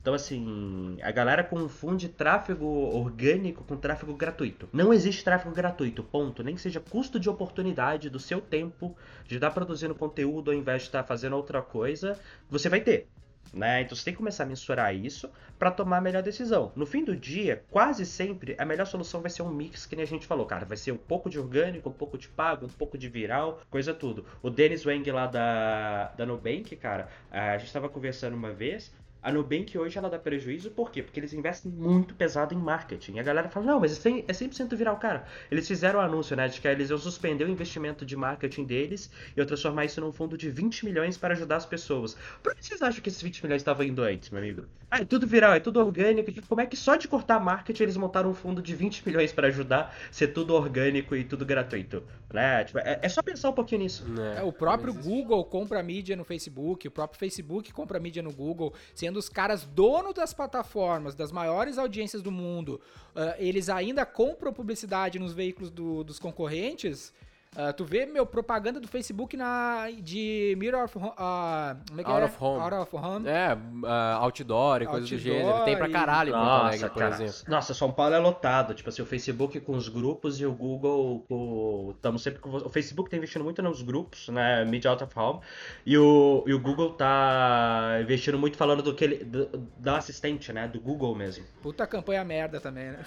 Então, 0.00 0.14
assim, 0.14 0.98
a 1.00 1.12
galera 1.12 1.44
confunde 1.44 2.08
tráfego 2.08 2.66
orgânico 2.66 3.62
com 3.64 3.76
tráfego 3.76 4.14
gratuito. 4.16 4.68
Não 4.72 4.92
existe 4.92 5.22
tráfego 5.22 5.54
gratuito, 5.54 6.02
ponto. 6.02 6.42
Nem 6.42 6.56
que 6.56 6.60
seja 6.60 6.80
custo 6.80 7.20
de 7.20 7.30
oportunidade 7.30 8.10
do 8.10 8.18
seu 8.18 8.40
tempo 8.40 8.96
de 9.26 9.36
estar 9.36 9.52
produzindo 9.52 9.94
conteúdo 9.94 10.50
ao 10.50 10.56
invés 10.56 10.82
de 10.82 10.88
estar 10.88 11.04
fazendo 11.04 11.36
outra 11.36 11.62
coisa, 11.62 12.18
você 12.50 12.68
vai 12.68 12.80
ter. 12.80 13.08
Né? 13.52 13.82
Então 13.82 13.94
você 13.94 14.04
tem 14.04 14.14
que 14.14 14.18
começar 14.18 14.44
a 14.44 14.46
mensurar 14.46 14.94
isso 14.94 15.30
para 15.58 15.70
tomar 15.70 15.98
a 15.98 16.00
melhor 16.00 16.22
decisão. 16.22 16.72
No 16.74 16.86
fim 16.86 17.04
do 17.04 17.14
dia, 17.14 17.62
quase 17.70 18.06
sempre 18.06 18.56
a 18.58 18.64
melhor 18.64 18.86
solução 18.86 19.20
vai 19.20 19.30
ser 19.30 19.42
um 19.42 19.50
mix 19.50 19.84
que 19.84 19.94
nem 19.94 20.04
a 20.04 20.08
gente 20.08 20.26
falou, 20.26 20.46
cara. 20.46 20.64
Vai 20.64 20.76
ser 20.76 20.90
um 20.92 20.96
pouco 20.96 21.28
de 21.28 21.38
orgânico, 21.38 21.88
um 21.88 21.92
pouco 21.92 22.16
de 22.16 22.28
pago, 22.28 22.66
um 22.66 22.70
pouco 22.70 22.96
de 22.96 23.08
viral, 23.08 23.60
coisa 23.70 23.92
tudo. 23.92 24.24
O 24.42 24.48
Dennis 24.48 24.86
Wang 24.86 25.10
lá 25.10 25.26
da, 25.26 26.12
da 26.16 26.24
Nubank, 26.24 26.74
cara, 26.76 27.08
a 27.30 27.58
gente 27.58 27.66
estava 27.66 27.88
conversando 27.88 28.34
uma 28.34 28.52
vez. 28.52 28.90
A 29.22 29.30
Nubank 29.30 29.78
hoje 29.78 29.96
ela 29.96 30.10
dá 30.10 30.18
prejuízo, 30.18 30.68
por 30.72 30.90
quê? 30.90 31.00
Porque 31.00 31.20
eles 31.20 31.32
investem 31.32 31.70
muito 31.70 32.12
pesado 32.12 32.52
em 32.52 32.56
marketing. 32.56 33.14
E 33.14 33.20
a 33.20 33.22
galera 33.22 33.48
fala, 33.48 33.66
não, 33.66 33.78
mas 33.78 34.04
é 34.04 34.10
100% 34.10 34.74
viral, 34.74 34.96
cara. 34.96 35.24
Eles 35.48 35.68
fizeram 35.68 36.00
o 36.00 36.02
um 36.02 36.04
anúncio, 36.04 36.34
né, 36.34 36.48
de 36.48 36.60
que 36.60 36.66
eles 36.66 36.90
iam 36.90 36.98
suspender 36.98 37.44
o 37.44 37.48
investimento 37.48 38.04
de 38.04 38.16
marketing 38.16 38.64
deles 38.64 39.08
e 39.36 39.38
eu 39.38 39.46
transformar 39.46 39.84
isso 39.84 40.00
num 40.00 40.10
fundo 40.10 40.36
de 40.36 40.50
20 40.50 40.84
milhões 40.84 41.16
para 41.16 41.34
ajudar 41.34 41.56
as 41.56 41.66
pessoas. 41.66 42.16
Por 42.42 42.52
que 42.52 42.66
vocês 42.66 42.82
acham 42.82 43.00
que 43.00 43.08
esses 43.08 43.22
20 43.22 43.44
milhões 43.44 43.62
estavam 43.62 43.86
indo 43.86 44.02
antes, 44.02 44.28
meu 44.30 44.42
amigo? 44.42 44.64
Ah, 44.90 45.00
é 45.00 45.04
tudo 45.04 45.26
viral, 45.26 45.54
é 45.54 45.60
tudo 45.60 45.80
orgânico. 45.80 46.30
Como 46.46 46.60
é 46.60 46.66
que 46.66 46.76
só 46.76 46.96
de 46.96 47.08
cortar 47.08 47.40
marketing 47.40 47.84
eles 47.84 47.96
montaram 47.96 48.28
um 48.28 48.34
fundo 48.34 48.60
de 48.60 48.74
20 48.74 49.06
milhões 49.06 49.32
para 49.32 49.46
ajudar 49.46 49.96
ser 50.10 50.28
tudo 50.28 50.52
orgânico 50.52 51.16
e 51.16 51.24
tudo 51.24 51.46
gratuito? 51.46 52.02
Né? 52.30 52.64
Tipo, 52.64 52.78
é, 52.78 52.98
é, 53.00 53.08
só 53.08 53.22
pensar 53.22 53.50
um 53.50 53.54
pouquinho 53.54 53.82
nisso. 53.82 54.04
É, 54.36 54.40
é 54.40 54.42
o 54.42 54.52
próprio 54.52 54.92
Google 54.92 55.44
compra 55.44 55.82
mídia 55.82 56.16
no 56.16 56.24
Facebook, 56.24 56.88
o 56.88 56.90
próprio 56.90 57.18
Facebook 57.18 57.72
compra 57.72 57.98
mídia 58.00 58.22
no 58.22 58.32
Google, 58.32 58.74
sendo 58.94 59.11
sendo 59.12 59.18
os 59.18 59.28
caras 59.28 59.64
dono 59.64 60.14
das 60.14 60.32
plataformas, 60.32 61.14
das 61.14 61.30
maiores 61.30 61.76
audiências 61.76 62.22
do 62.22 62.32
mundo, 62.32 62.80
uh, 63.14 63.34
eles 63.36 63.68
ainda 63.68 64.06
compram 64.06 64.52
publicidade 64.52 65.18
nos 65.18 65.34
veículos 65.34 65.70
do, 65.70 66.02
dos 66.02 66.18
concorrentes, 66.18 67.12
Uh, 67.54 67.70
tu 67.74 67.84
vê, 67.84 68.06
meu, 68.06 68.24
propaganda 68.24 68.80
do 68.80 68.88
Facebook 68.88 69.36
na, 69.36 69.90
de 70.00 70.56
Mirror 70.58 70.84
of, 70.84 70.96
uh, 70.96 71.02
é 71.02 72.02
out, 72.02 72.22
é? 72.22 72.24
of 72.24 72.36
home. 72.40 72.60
out 72.62 72.74
of 72.74 72.96
Home. 72.96 73.28
É, 73.28 73.52
uh, 73.54 74.22
outdoor 74.22 74.80
e 74.80 74.86
coisa 74.86 75.06
do 75.06 75.18
gênero. 75.18 75.62
Tem 75.62 75.76
pra 75.76 75.90
caralho 75.90 76.30
em 76.30 76.32
Nossa, 76.32 76.66
Alegre, 76.68 76.88
por 76.88 76.98
cara. 76.98 77.14
exemplo. 77.14 77.34
Nossa, 77.48 77.74
São 77.74 77.92
Paulo 77.92 78.14
é 78.14 78.18
lotado. 78.18 78.72
Tipo 78.72 78.88
assim, 78.88 79.02
o 79.02 79.04
Facebook 79.04 79.60
com 79.60 79.72
os 79.74 79.86
grupos 79.90 80.40
e 80.40 80.46
o 80.46 80.52
Google 80.52 81.26
com... 81.28 81.92
Estamos 81.94 82.22
sempre 82.22 82.40
com... 82.40 82.56
O 82.56 82.70
Facebook 82.70 83.10
tá 83.10 83.18
investindo 83.18 83.44
muito 83.44 83.60
nos 83.60 83.82
grupos, 83.82 84.30
né? 84.30 84.64
Media 84.64 84.90
Out 84.90 85.04
of 85.04 85.18
Home. 85.18 85.40
E 85.84 85.98
o, 85.98 86.44
e 86.46 86.54
o 86.54 86.58
Google 86.58 86.94
tá 86.94 87.98
investindo 88.00 88.38
muito 88.38 88.56
falando 88.56 88.82
do 88.82 88.94
que 88.94 89.04
ele... 89.04 89.24
Do, 89.24 89.68
da 89.76 89.98
assistente, 89.98 90.54
né? 90.54 90.66
Do 90.66 90.80
Google 90.80 91.14
mesmo. 91.14 91.44
Puta 91.60 91.86
campanha 91.86 92.24
merda 92.24 92.58
também, 92.58 92.92
né? 92.92 93.04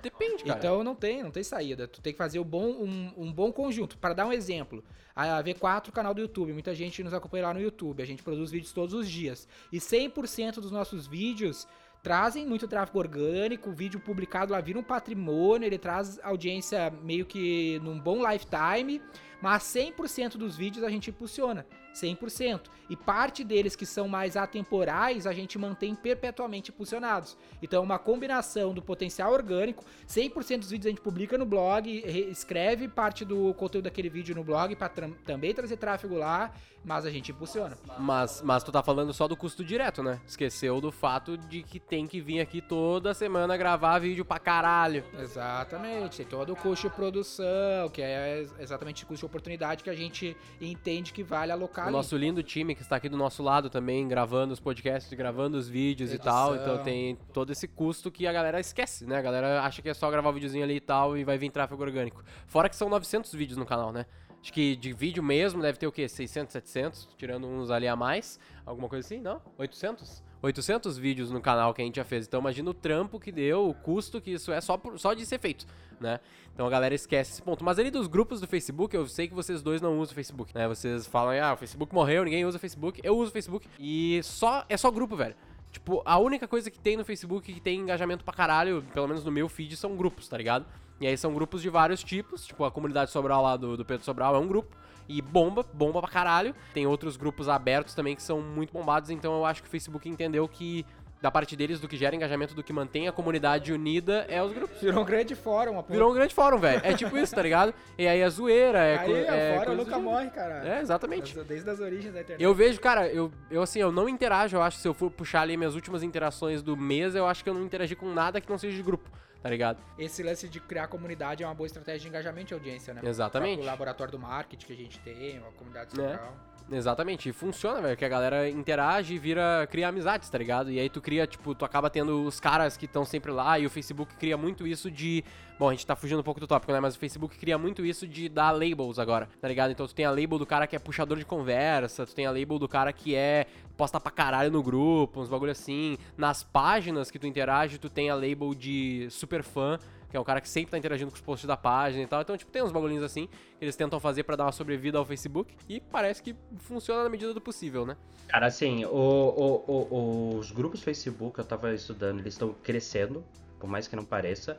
Depende, 0.00 0.44
cara. 0.44 0.58
Então 0.60 0.84
não 0.84 0.94
tem, 0.94 1.24
não 1.24 1.32
tem 1.32 1.42
saída. 1.42 1.88
Tu 1.88 2.00
tem 2.00 2.12
que 2.12 2.18
fazer 2.18 2.38
um 2.38 2.44
bom, 2.44 2.66
um, 2.66 3.12
um 3.16 3.32
bom 3.32 3.50
conjunto 3.50 3.79
conjunto. 3.80 3.98
Para 3.98 4.14
dar 4.14 4.26
um 4.26 4.32
exemplo, 4.32 4.84
a 5.14 5.42
V4, 5.42 5.90
canal 5.90 6.14
do 6.14 6.20
YouTube, 6.20 6.52
muita 6.52 6.74
gente 6.74 7.02
nos 7.02 7.14
acompanha 7.14 7.46
lá 7.46 7.54
no 7.54 7.60
YouTube, 7.60 8.02
a 8.02 8.06
gente 8.06 8.22
produz 8.22 8.50
vídeos 8.50 8.72
todos 8.72 8.94
os 8.94 9.08
dias. 9.08 9.48
E 9.72 9.78
100% 9.78 10.54
dos 10.54 10.70
nossos 10.70 11.06
vídeos 11.06 11.66
trazem 12.02 12.46
muito 12.46 12.66
tráfego 12.66 12.98
orgânico, 12.98 13.70
o 13.70 13.74
vídeo 13.74 14.00
publicado 14.00 14.52
lá 14.52 14.60
vira 14.60 14.78
um 14.78 14.82
patrimônio, 14.82 15.66
ele 15.66 15.78
traz 15.78 16.18
audiência 16.22 16.90
meio 17.02 17.26
que 17.26 17.78
num 17.80 17.98
bom 17.98 18.26
lifetime, 18.26 19.02
mas 19.40 19.62
100% 19.64 20.36
dos 20.36 20.56
vídeos 20.56 20.84
a 20.84 20.90
gente 20.90 21.10
impulsiona. 21.10 21.66
100%. 21.94 22.62
E 22.88 22.96
parte 22.96 23.44
deles 23.44 23.76
que 23.76 23.86
são 23.86 24.08
mais 24.08 24.36
atemporais, 24.36 25.26
a 25.26 25.32
gente 25.32 25.58
mantém 25.58 25.94
perpetuamente 25.94 26.70
impulsionados. 26.70 27.36
Então, 27.62 27.82
é 27.82 27.84
uma 27.84 27.98
combinação 27.98 28.72
do 28.72 28.82
potencial 28.82 29.32
orgânico, 29.32 29.84
100% 30.08 30.58
dos 30.58 30.70
vídeos 30.70 30.86
a 30.86 30.90
gente 30.90 31.00
publica 31.00 31.36
no 31.36 31.46
blog, 31.46 31.88
escreve 32.30 32.88
parte 32.88 33.24
do 33.24 33.54
conteúdo 33.54 33.84
daquele 33.84 34.08
vídeo 34.08 34.34
no 34.34 34.44
blog 34.44 34.74
para 34.76 34.88
também 35.24 35.54
trazer 35.54 35.76
tráfego 35.76 36.16
lá, 36.16 36.52
mas 36.84 37.04
a 37.04 37.10
gente 37.10 37.30
impulsiona. 37.30 37.76
Mas, 37.98 38.40
mas 38.42 38.64
tu 38.64 38.72
tá 38.72 38.82
falando 38.82 39.12
só 39.12 39.28
do 39.28 39.36
custo 39.36 39.64
direto, 39.64 40.02
né? 40.02 40.20
Esqueceu 40.26 40.80
do 40.80 40.90
fato 40.90 41.36
de 41.36 41.62
que 41.62 41.78
tem 41.78 42.06
que 42.06 42.20
vir 42.20 42.40
aqui 42.40 42.60
toda 42.60 43.12
semana 43.12 43.56
gravar 43.56 43.98
vídeo 43.98 44.24
pra 44.24 44.38
caralho. 44.38 45.04
Exatamente, 45.18 46.18
tem 46.18 46.26
todo 46.26 46.52
o 46.52 46.56
custo 46.56 46.88
de 46.88 46.94
produção, 46.94 47.88
que 47.92 48.00
é 48.00 48.46
exatamente 48.58 49.04
o 49.04 49.06
custo 49.06 49.28
oportunidade 49.30 49.82
que 49.82 49.88
a 49.88 49.94
gente 49.94 50.36
entende 50.60 51.12
que 51.12 51.22
vale 51.22 51.52
alocar 51.52 51.86
o 51.86 51.88
ali. 51.88 51.96
nosso 51.96 52.16
lindo 52.16 52.42
time 52.42 52.74
que 52.74 52.82
está 52.82 52.96
aqui 52.96 53.08
do 53.08 53.16
nosso 53.16 53.42
lado 53.42 53.70
também, 53.70 54.06
gravando 54.06 54.52
os 54.52 54.60
podcasts, 54.60 55.12
gravando 55.14 55.56
os 55.56 55.68
vídeos 55.68 56.12
Edição. 56.12 56.54
e 56.54 56.58
tal. 56.58 56.74
Então 56.74 56.84
tem 56.84 57.16
todo 57.32 57.50
esse 57.50 57.66
custo 57.66 58.10
que 58.10 58.26
a 58.26 58.32
galera 58.32 58.60
esquece, 58.60 59.06
né? 59.06 59.16
A 59.16 59.22
galera 59.22 59.62
acha 59.62 59.80
que 59.80 59.88
é 59.88 59.94
só 59.94 60.10
gravar 60.10 60.28
o 60.28 60.32
um 60.32 60.34
videozinho 60.34 60.64
ali 60.64 60.76
e 60.76 60.80
tal 60.80 61.16
e 61.16 61.24
vai 61.24 61.38
vir 61.38 61.50
tráfego 61.50 61.82
orgânico. 61.82 62.22
Fora 62.46 62.68
que 62.68 62.76
são 62.76 62.88
900 62.88 63.32
vídeos 63.32 63.56
no 63.56 63.64
canal, 63.64 63.92
né? 63.92 64.04
Acho 64.42 64.52
que 64.52 64.74
de 64.74 64.92
vídeo 64.92 65.22
mesmo 65.22 65.60
deve 65.60 65.78
ter 65.78 65.86
o 65.86 65.92
quê? 65.92 66.08
600, 66.08 66.52
700, 66.52 67.08
tirando 67.16 67.46
uns 67.46 67.70
ali 67.70 67.86
a 67.86 67.94
mais. 67.94 68.38
Alguma 68.64 68.88
coisa 68.88 69.06
assim, 69.06 69.20
não? 69.20 69.40
800? 69.58 70.22
800 70.42 70.96
vídeos 70.98 71.30
no 71.30 71.40
canal 71.40 71.74
que 71.74 71.82
a 71.82 71.84
gente 71.84 71.96
já 71.96 72.04
fez. 72.04 72.26
Então 72.26 72.40
imagina 72.40 72.70
o 72.70 72.74
trampo 72.74 73.20
que 73.20 73.30
deu, 73.30 73.68
o 73.68 73.74
custo 73.74 74.20
que 74.20 74.30
isso 74.30 74.52
é 74.52 74.60
só, 74.60 74.76
por, 74.76 74.98
só 74.98 75.12
de 75.12 75.26
ser 75.26 75.38
feito, 75.38 75.66
né? 76.00 76.20
Então 76.54 76.66
a 76.66 76.70
galera 76.70 76.94
esquece 76.94 77.32
esse 77.32 77.42
ponto. 77.42 77.64
Mas 77.64 77.78
ali 77.78 77.90
dos 77.90 78.06
grupos 78.06 78.40
do 78.40 78.46
Facebook, 78.46 78.94
eu 78.94 79.06
sei 79.06 79.28
que 79.28 79.34
vocês 79.34 79.62
dois 79.62 79.80
não 79.80 79.98
usam 79.98 80.12
o 80.12 80.14
Facebook, 80.14 80.54
né? 80.54 80.66
Vocês 80.68 81.06
falam, 81.06 81.32
ah, 81.42 81.52
o 81.52 81.56
Facebook 81.56 81.94
morreu, 81.94 82.24
ninguém 82.24 82.44
usa 82.44 82.56
o 82.56 82.60
Facebook. 82.60 83.00
Eu 83.02 83.16
uso 83.16 83.30
o 83.30 83.32
Facebook 83.32 83.68
e 83.78 84.20
só 84.22 84.64
é 84.68 84.76
só 84.76 84.90
grupo, 84.90 85.16
velho. 85.16 85.34
Tipo, 85.70 86.02
a 86.04 86.18
única 86.18 86.48
coisa 86.48 86.70
que 86.70 86.78
tem 86.78 86.96
no 86.96 87.04
Facebook 87.04 87.52
que 87.52 87.60
tem 87.60 87.78
engajamento 87.78 88.24
pra 88.24 88.34
caralho, 88.34 88.84
pelo 88.92 89.06
menos 89.06 89.24
no 89.24 89.30
meu 89.30 89.48
feed, 89.48 89.76
são 89.76 89.96
grupos, 89.96 90.28
tá 90.28 90.36
ligado? 90.36 90.66
E 91.00 91.06
aí 91.06 91.16
são 91.16 91.32
grupos 91.32 91.62
de 91.62 91.70
vários 91.70 92.02
tipos, 92.02 92.46
tipo 92.46 92.64
a 92.64 92.70
comunidade 92.70 93.10
Sobral 93.10 93.42
lá 93.42 93.56
do, 93.56 93.76
do 93.76 93.84
Pedro 93.84 94.04
Sobral 94.04 94.34
é 94.34 94.38
um 94.38 94.46
grupo. 94.46 94.76
E 95.08 95.20
bomba, 95.20 95.64
bomba 95.72 96.00
pra 96.00 96.10
caralho. 96.10 96.54
Tem 96.72 96.86
outros 96.86 97.16
grupos 97.16 97.48
abertos 97.48 97.94
também 97.94 98.14
que 98.14 98.22
são 98.22 98.40
muito 98.40 98.72
bombados, 98.72 99.10
então 99.10 99.32
eu 99.34 99.44
acho 99.44 99.62
que 99.62 99.68
o 99.68 99.70
Facebook 99.70 100.08
entendeu 100.08 100.46
que 100.46 100.84
da 101.20 101.30
parte 101.30 101.54
deles, 101.54 101.78
do 101.80 101.86
que 101.86 101.96
gera 101.96 102.16
engajamento, 102.16 102.54
do 102.54 102.62
que 102.62 102.72
mantém 102.72 103.06
a 103.06 103.12
comunidade 103.12 103.72
unida, 103.72 104.24
é 104.28 104.42
os 104.42 104.52
grupos. 104.52 104.80
Virou 104.80 105.02
um 105.02 105.04
grande 105.04 105.34
fórum, 105.34 105.78
a 105.78 105.82
Virou 105.82 106.10
um 106.10 106.14
grande 106.14 106.34
fórum, 106.34 106.58
velho. 106.58 106.80
É 106.82 106.94
tipo 106.94 107.16
isso, 107.18 107.34
tá 107.34 107.42
ligado? 107.42 107.74
E 107.98 108.08
aí 108.08 108.22
a 108.22 108.28
zoeira, 108.28 108.78
é... 108.78 108.98
Aí, 108.98 109.12
é, 109.12 109.56
fórum 109.58 109.76
nunca 109.76 109.98
morre, 109.98 110.30
cara. 110.30 110.66
É, 110.66 110.80
exatamente. 110.80 111.38
Desde 111.44 111.68
as 111.68 111.80
origens 111.80 112.14
da 112.14 112.20
internet. 112.20 112.42
Eu 112.42 112.54
vejo, 112.54 112.80
cara, 112.80 113.06
eu, 113.08 113.30
eu 113.50 113.62
assim, 113.62 113.80
eu 113.80 113.92
não 113.92 114.08
interajo, 114.08 114.56
eu 114.56 114.62
acho, 114.62 114.78
se 114.78 114.88
eu 114.88 114.94
for 114.94 115.10
puxar 115.10 115.42
ali 115.42 115.56
minhas 115.56 115.74
últimas 115.74 116.02
interações 116.02 116.62
do 116.62 116.76
mês, 116.76 117.14
eu 117.14 117.26
acho 117.26 117.44
que 117.44 117.50
eu 117.50 117.54
não 117.54 117.62
interagi 117.62 117.94
com 117.94 118.12
nada 118.12 118.40
que 118.40 118.48
não 118.48 118.58
seja 118.58 118.76
de 118.76 118.82
grupo 118.82 119.10
tá 119.42 119.48
ligado? 119.48 119.78
Esse 119.98 120.22
lance 120.22 120.48
de 120.48 120.60
criar 120.60 120.86
comunidade 120.88 121.42
é 121.42 121.46
uma 121.46 121.54
boa 121.54 121.66
estratégia 121.66 122.00
de 122.00 122.08
engajamento 122.08 122.52
e 122.52 122.54
audiência, 122.54 122.92
né? 122.92 123.00
Exatamente. 123.02 123.62
O 123.62 123.64
laboratório 123.64 124.12
do 124.12 124.18
marketing 124.18 124.66
que 124.66 124.72
a 124.72 124.76
gente 124.76 124.98
tem, 125.00 125.38
a 125.38 125.52
comunidade 125.52 125.92
central. 125.92 126.36
É. 126.46 126.49
Exatamente, 126.72 127.28
e 127.28 127.32
funciona, 127.32 127.80
velho, 127.80 127.96
que 127.96 128.04
a 128.04 128.08
galera 128.08 128.48
interage 128.48 129.14
e 129.14 129.18
vira, 129.18 129.66
cria 129.68 129.88
amizades, 129.88 130.30
tá 130.30 130.38
ligado? 130.38 130.70
E 130.70 130.78
aí 130.78 130.88
tu 130.88 131.00
cria, 131.00 131.26
tipo, 131.26 131.52
tu 131.52 131.64
acaba 131.64 131.90
tendo 131.90 132.24
os 132.24 132.38
caras 132.38 132.76
que 132.76 132.84
estão 132.84 133.04
sempre 133.04 133.32
lá 133.32 133.58
e 133.58 133.66
o 133.66 133.70
Facebook 133.70 134.14
cria 134.14 134.36
muito 134.36 134.64
isso 134.64 134.88
de, 134.88 135.24
bom, 135.58 135.68
a 135.68 135.72
gente 135.72 135.84
tá 135.84 135.96
fugindo 135.96 136.20
um 136.20 136.22
pouco 136.22 136.38
do 136.38 136.46
tópico, 136.46 136.72
né, 136.72 136.78
mas 136.78 136.94
o 136.94 136.98
Facebook 136.98 137.36
cria 137.36 137.58
muito 137.58 137.84
isso 137.84 138.06
de 138.06 138.28
dar 138.28 138.52
labels 138.52 139.00
agora, 139.00 139.28
tá 139.40 139.48
ligado? 139.48 139.72
Então 139.72 139.84
tu 139.84 139.92
tem 139.92 140.04
a 140.04 140.10
label 140.10 140.38
do 140.38 140.46
cara 140.46 140.64
que 140.68 140.76
é 140.76 140.78
puxador 140.78 141.18
de 141.18 141.24
conversa, 141.24 142.06
tu 142.06 142.14
tem 142.14 142.26
a 142.26 142.30
label 142.30 142.56
do 142.56 142.68
cara 142.68 142.92
que 142.92 143.16
é 143.16 143.46
posta 143.76 143.98
pra 143.98 144.12
caralho 144.12 144.52
no 144.52 144.62
grupo, 144.62 145.20
uns 145.20 145.28
bagulho 145.28 145.50
assim. 145.50 145.98
Nas 146.16 146.44
páginas 146.44 147.10
que 147.10 147.18
tu 147.18 147.26
interage, 147.26 147.78
tu 147.78 147.90
tem 147.90 148.10
a 148.10 148.14
label 148.14 148.54
de 148.54 149.08
super 149.10 149.42
fã, 149.42 149.76
que 150.10 150.16
é 150.16 150.20
o 150.20 150.24
cara 150.24 150.40
que 150.40 150.48
sempre 150.48 150.72
tá 150.72 150.78
interagindo 150.78 151.10
com 151.10 151.16
os 151.16 151.22
posts 151.22 151.46
da 151.46 151.56
página 151.56 152.02
e 152.02 152.06
tal. 152.06 152.20
Então, 152.20 152.36
tipo, 152.36 152.50
tem 152.50 152.62
uns 152.62 152.72
bagulhinhos 152.72 153.04
assim 153.04 153.28
que 153.58 153.64
eles 153.64 153.76
tentam 153.76 154.00
fazer 154.00 154.24
para 154.24 154.36
dar 154.36 154.44
uma 154.44 154.52
sobrevida 154.52 154.98
ao 154.98 155.04
Facebook 155.04 155.54
e 155.68 155.80
parece 155.80 156.22
que 156.22 156.34
funciona 156.58 157.04
na 157.04 157.08
medida 157.08 157.32
do 157.32 157.40
possível, 157.40 157.86
né? 157.86 157.96
Cara, 158.28 158.46
assim, 158.46 158.84
o, 158.84 158.90
o, 158.90 159.64
o, 159.68 160.36
os 160.38 160.50
grupos 160.50 160.82
Facebook 160.82 161.38
eu 161.38 161.44
tava 161.44 161.72
estudando, 161.72 162.18
eles 162.18 162.34
estão 162.34 162.52
crescendo, 162.62 163.24
por 163.58 163.68
mais 163.68 163.86
que 163.86 163.94
não 163.94 164.04
pareça. 164.04 164.58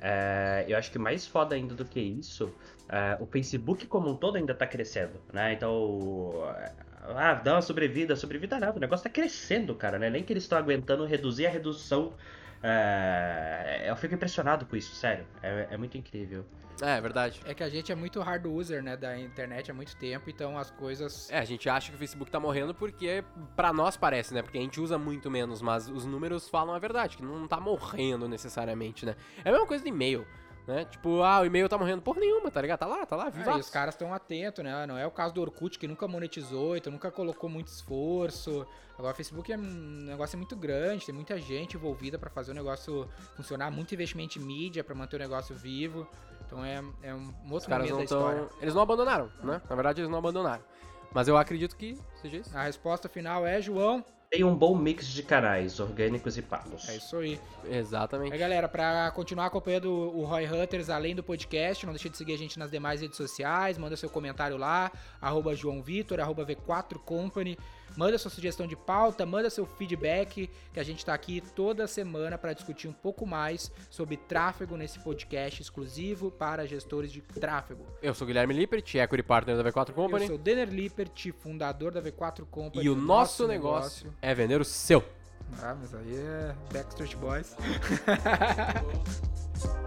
É, 0.00 0.64
eu 0.66 0.76
acho 0.76 0.90
que 0.90 0.98
mais 0.98 1.26
foda 1.26 1.54
ainda 1.54 1.74
do 1.74 1.84
que 1.84 2.00
isso, 2.00 2.52
é, 2.88 3.16
o 3.20 3.26
Facebook 3.26 3.86
como 3.86 4.10
um 4.10 4.16
todo 4.16 4.36
ainda 4.36 4.54
tá 4.54 4.66
crescendo, 4.66 5.20
né? 5.32 5.52
Então, 5.52 6.42
ah, 7.02 7.34
dá 7.34 7.54
uma 7.54 7.62
sobrevida, 7.62 8.14
sobrevida 8.16 8.58
nada, 8.58 8.76
o 8.76 8.80
negócio 8.80 9.04
tá 9.04 9.10
crescendo, 9.10 9.74
cara, 9.74 9.98
né? 9.98 10.10
Nem 10.10 10.22
que 10.22 10.32
eles 10.32 10.42
estão 10.44 10.58
aguentando 10.58 11.04
reduzir 11.04 11.46
a 11.46 11.50
redução 11.50 12.12
É, 12.62 13.84
eu 13.86 13.96
fico 13.96 14.14
impressionado 14.14 14.64
com 14.66 14.76
isso, 14.76 14.94
sério. 14.94 15.26
É, 15.42 15.68
é 15.70 15.76
muito 15.76 15.98
incrível. 15.98 16.44
É, 16.80 16.96
é 16.96 17.00
verdade. 17.00 17.40
É 17.44 17.54
que 17.54 17.62
a 17.62 17.68
gente 17.68 17.92
é 17.92 17.94
muito 17.94 18.20
hard 18.20 18.46
user, 18.46 18.82
né, 18.82 18.96
da 18.96 19.18
internet 19.18 19.70
há 19.70 19.74
muito 19.74 19.96
tempo, 19.96 20.30
então 20.30 20.56
as 20.56 20.70
coisas... 20.70 21.30
É, 21.30 21.38
a 21.38 21.44
gente 21.44 21.68
acha 21.68 21.90
que 21.90 21.96
o 21.96 21.98
Facebook 21.98 22.30
tá 22.30 22.40
morrendo 22.40 22.74
porque 22.74 23.24
pra 23.54 23.72
nós 23.72 23.96
parece, 23.96 24.32
né? 24.32 24.42
Porque 24.42 24.58
a 24.58 24.60
gente 24.60 24.80
usa 24.80 24.96
muito 24.98 25.30
menos, 25.30 25.60
mas 25.60 25.88
os 25.88 26.04
números 26.04 26.48
falam 26.48 26.74
a 26.74 26.78
verdade, 26.78 27.16
que 27.16 27.22
não 27.22 27.46
tá 27.46 27.60
morrendo 27.60 28.28
necessariamente, 28.28 29.04
né? 29.04 29.16
É 29.44 29.48
a 29.48 29.52
mesma 29.52 29.66
coisa 29.66 29.82
de 29.82 29.90
e-mail. 29.90 30.26
Né? 30.66 30.84
Tipo, 30.84 31.22
ah, 31.22 31.40
o 31.40 31.44
e-mail 31.44 31.68
tá 31.68 31.76
morrendo 31.76 32.02
por 32.02 32.16
nenhuma, 32.16 32.50
tá 32.50 32.60
ligado? 32.60 32.78
Tá 32.78 32.86
lá, 32.86 33.04
tá 33.04 33.16
lá. 33.16 33.32
É, 33.34 33.56
e 33.56 33.60
os 33.60 33.68
caras 33.68 33.94
estão 33.94 34.14
atentos, 34.14 34.62
né? 34.62 34.86
Não 34.86 34.96
é 34.96 35.04
o 35.04 35.10
caso 35.10 35.34
do 35.34 35.40
Orkut, 35.40 35.76
que 35.76 35.88
nunca 35.88 36.06
monetizou, 36.06 36.76
então 36.76 36.92
nunca 36.92 37.10
colocou 37.10 37.50
muito 37.50 37.66
esforço. 37.66 38.64
Agora 38.96 39.12
o 39.12 39.16
Facebook 39.16 39.52
é 39.52 39.56
um 39.56 39.60
negócio 39.60 40.38
muito 40.38 40.54
grande, 40.54 41.06
tem 41.06 41.14
muita 41.14 41.36
gente 41.40 41.76
envolvida 41.76 42.16
para 42.16 42.30
fazer 42.30 42.52
o 42.52 42.54
negócio 42.54 43.08
funcionar, 43.34 43.72
muito 43.72 43.92
investimento 43.92 44.38
em 44.38 44.42
mídia 44.42 44.84
para 44.84 44.94
manter 44.94 45.16
o 45.16 45.18
negócio 45.18 45.54
vivo. 45.56 46.06
Então 46.46 46.64
é, 46.64 46.82
é 47.02 47.12
um 47.12 47.32
outro 47.50 47.56
Os 47.56 47.66
caras 47.66 47.90
não 47.90 47.96
da 47.96 48.04
história. 48.04 48.44
tão... 48.44 48.58
Eles 48.60 48.74
não 48.74 48.82
abandonaram, 48.82 49.32
né? 49.42 49.60
Na 49.68 49.74
verdade, 49.74 50.00
eles 50.00 50.10
não 50.10 50.18
abandonaram. 50.18 50.62
Mas 51.12 51.26
eu 51.26 51.36
acredito 51.36 51.76
que 51.76 51.98
seja 52.20 52.36
isso. 52.36 52.56
A 52.56 52.62
resposta 52.62 53.08
final 53.08 53.44
é, 53.46 53.60
João, 53.60 54.04
Tem 54.32 54.42
um 54.42 54.56
bom 54.56 54.74
mix 54.74 55.08
de 55.08 55.22
canais, 55.22 55.78
orgânicos 55.78 56.38
e 56.38 56.42
pagos. 56.42 56.88
é 56.88 56.96
isso 56.96 57.18
aí. 57.18 57.38
Exatamente. 57.68 58.32
É, 58.32 58.38
galera, 58.38 58.66
pra 58.66 59.10
continuar 59.10 59.44
acompanhando 59.44 59.92
o 59.92 60.24
Roy 60.24 60.46
Hunters 60.46 60.88
além 60.88 61.14
do 61.14 61.22
podcast, 61.22 61.84
não 61.84 61.92
deixe 61.92 62.08
de 62.08 62.16
seguir 62.16 62.32
a 62.32 62.38
gente 62.38 62.58
nas 62.58 62.70
demais 62.70 63.02
redes 63.02 63.18
sociais, 63.18 63.76
manda 63.76 63.94
seu 63.94 64.08
comentário 64.08 64.56
lá, 64.56 64.90
arroba 65.20 65.54
João 65.54 65.82
Vitor, 65.82 66.18
arroba 66.18 66.46
V4 66.46 66.98
Company, 67.04 67.58
manda 67.96 68.18
sua 68.18 68.30
sugestão 68.30 68.66
de 68.66 68.76
pauta, 68.76 69.26
manda 69.26 69.50
seu 69.50 69.66
feedback, 69.66 70.50
que 70.72 70.80
a 70.80 70.82
gente 70.82 71.04
tá 71.04 71.14
aqui 71.14 71.42
toda 71.54 71.86
semana 71.86 72.38
para 72.38 72.52
discutir 72.52 72.88
um 72.88 72.92
pouco 72.92 73.26
mais 73.26 73.70
sobre 73.90 74.16
tráfego 74.16 74.76
nesse 74.76 74.98
podcast 74.98 75.62
exclusivo 75.62 76.30
para 76.30 76.66
gestores 76.66 77.12
de 77.12 77.20
tráfego. 77.20 77.84
Eu 78.00 78.14
sou 78.14 78.24
o 78.24 78.28
Guilherme 78.28 78.54
Lippert, 78.54 78.94
equity 78.94 79.22
partner 79.22 79.56
da 79.56 79.70
V4 79.70 79.92
Company. 79.92 80.24
Eu 80.24 80.28
sou 80.28 80.38
Denner 80.38 80.68
Lippert, 80.68 81.32
fundador 81.38 81.92
da 81.92 82.02
V4 82.02 82.44
Company. 82.50 82.84
E 82.84 82.88
o 82.88 82.96
nosso 82.96 83.46
negócio 83.46 84.12
é 84.20 84.34
vender 84.34 84.60
o 84.60 84.64
seu. 84.64 85.04
Ah, 85.60 85.76
mas 85.78 85.94
aí 85.94 86.16
é 86.16 86.54
Backstreet 86.72 87.16
Boys. 87.16 87.54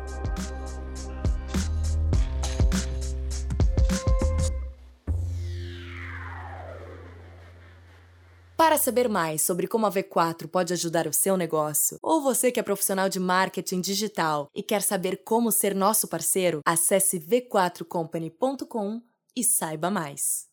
Para 8.58 8.78
saber 8.78 9.10
mais 9.10 9.42
sobre 9.42 9.68
como 9.68 9.86
a 9.86 9.92
V4 9.92 10.48
pode 10.48 10.72
ajudar 10.72 11.08
o 11.08 11.14
seu 11.14 11.36
negócio, 11.36 12.00
ou 12.02 12.22
você 12.22 12.52
que 12.54 12.60
é 12.60 12.64
profissional 12.64 13.10
de 13.10 13.20
marketing 13.20 13.82
digital 13.82 14.50
e 14.56 14.64
quer 14.64 14.82
saber 14.82 15.24
como 15.26 15.52
ser 15.52 15.76
nosso 15.76 16.08
parceiro, 16.08 16.62
acesse 16.66 17.20
v4company.com 17.20 19.02
e 19.36 19.44
saiba 19.44 19.92
mais. 19.92 20.44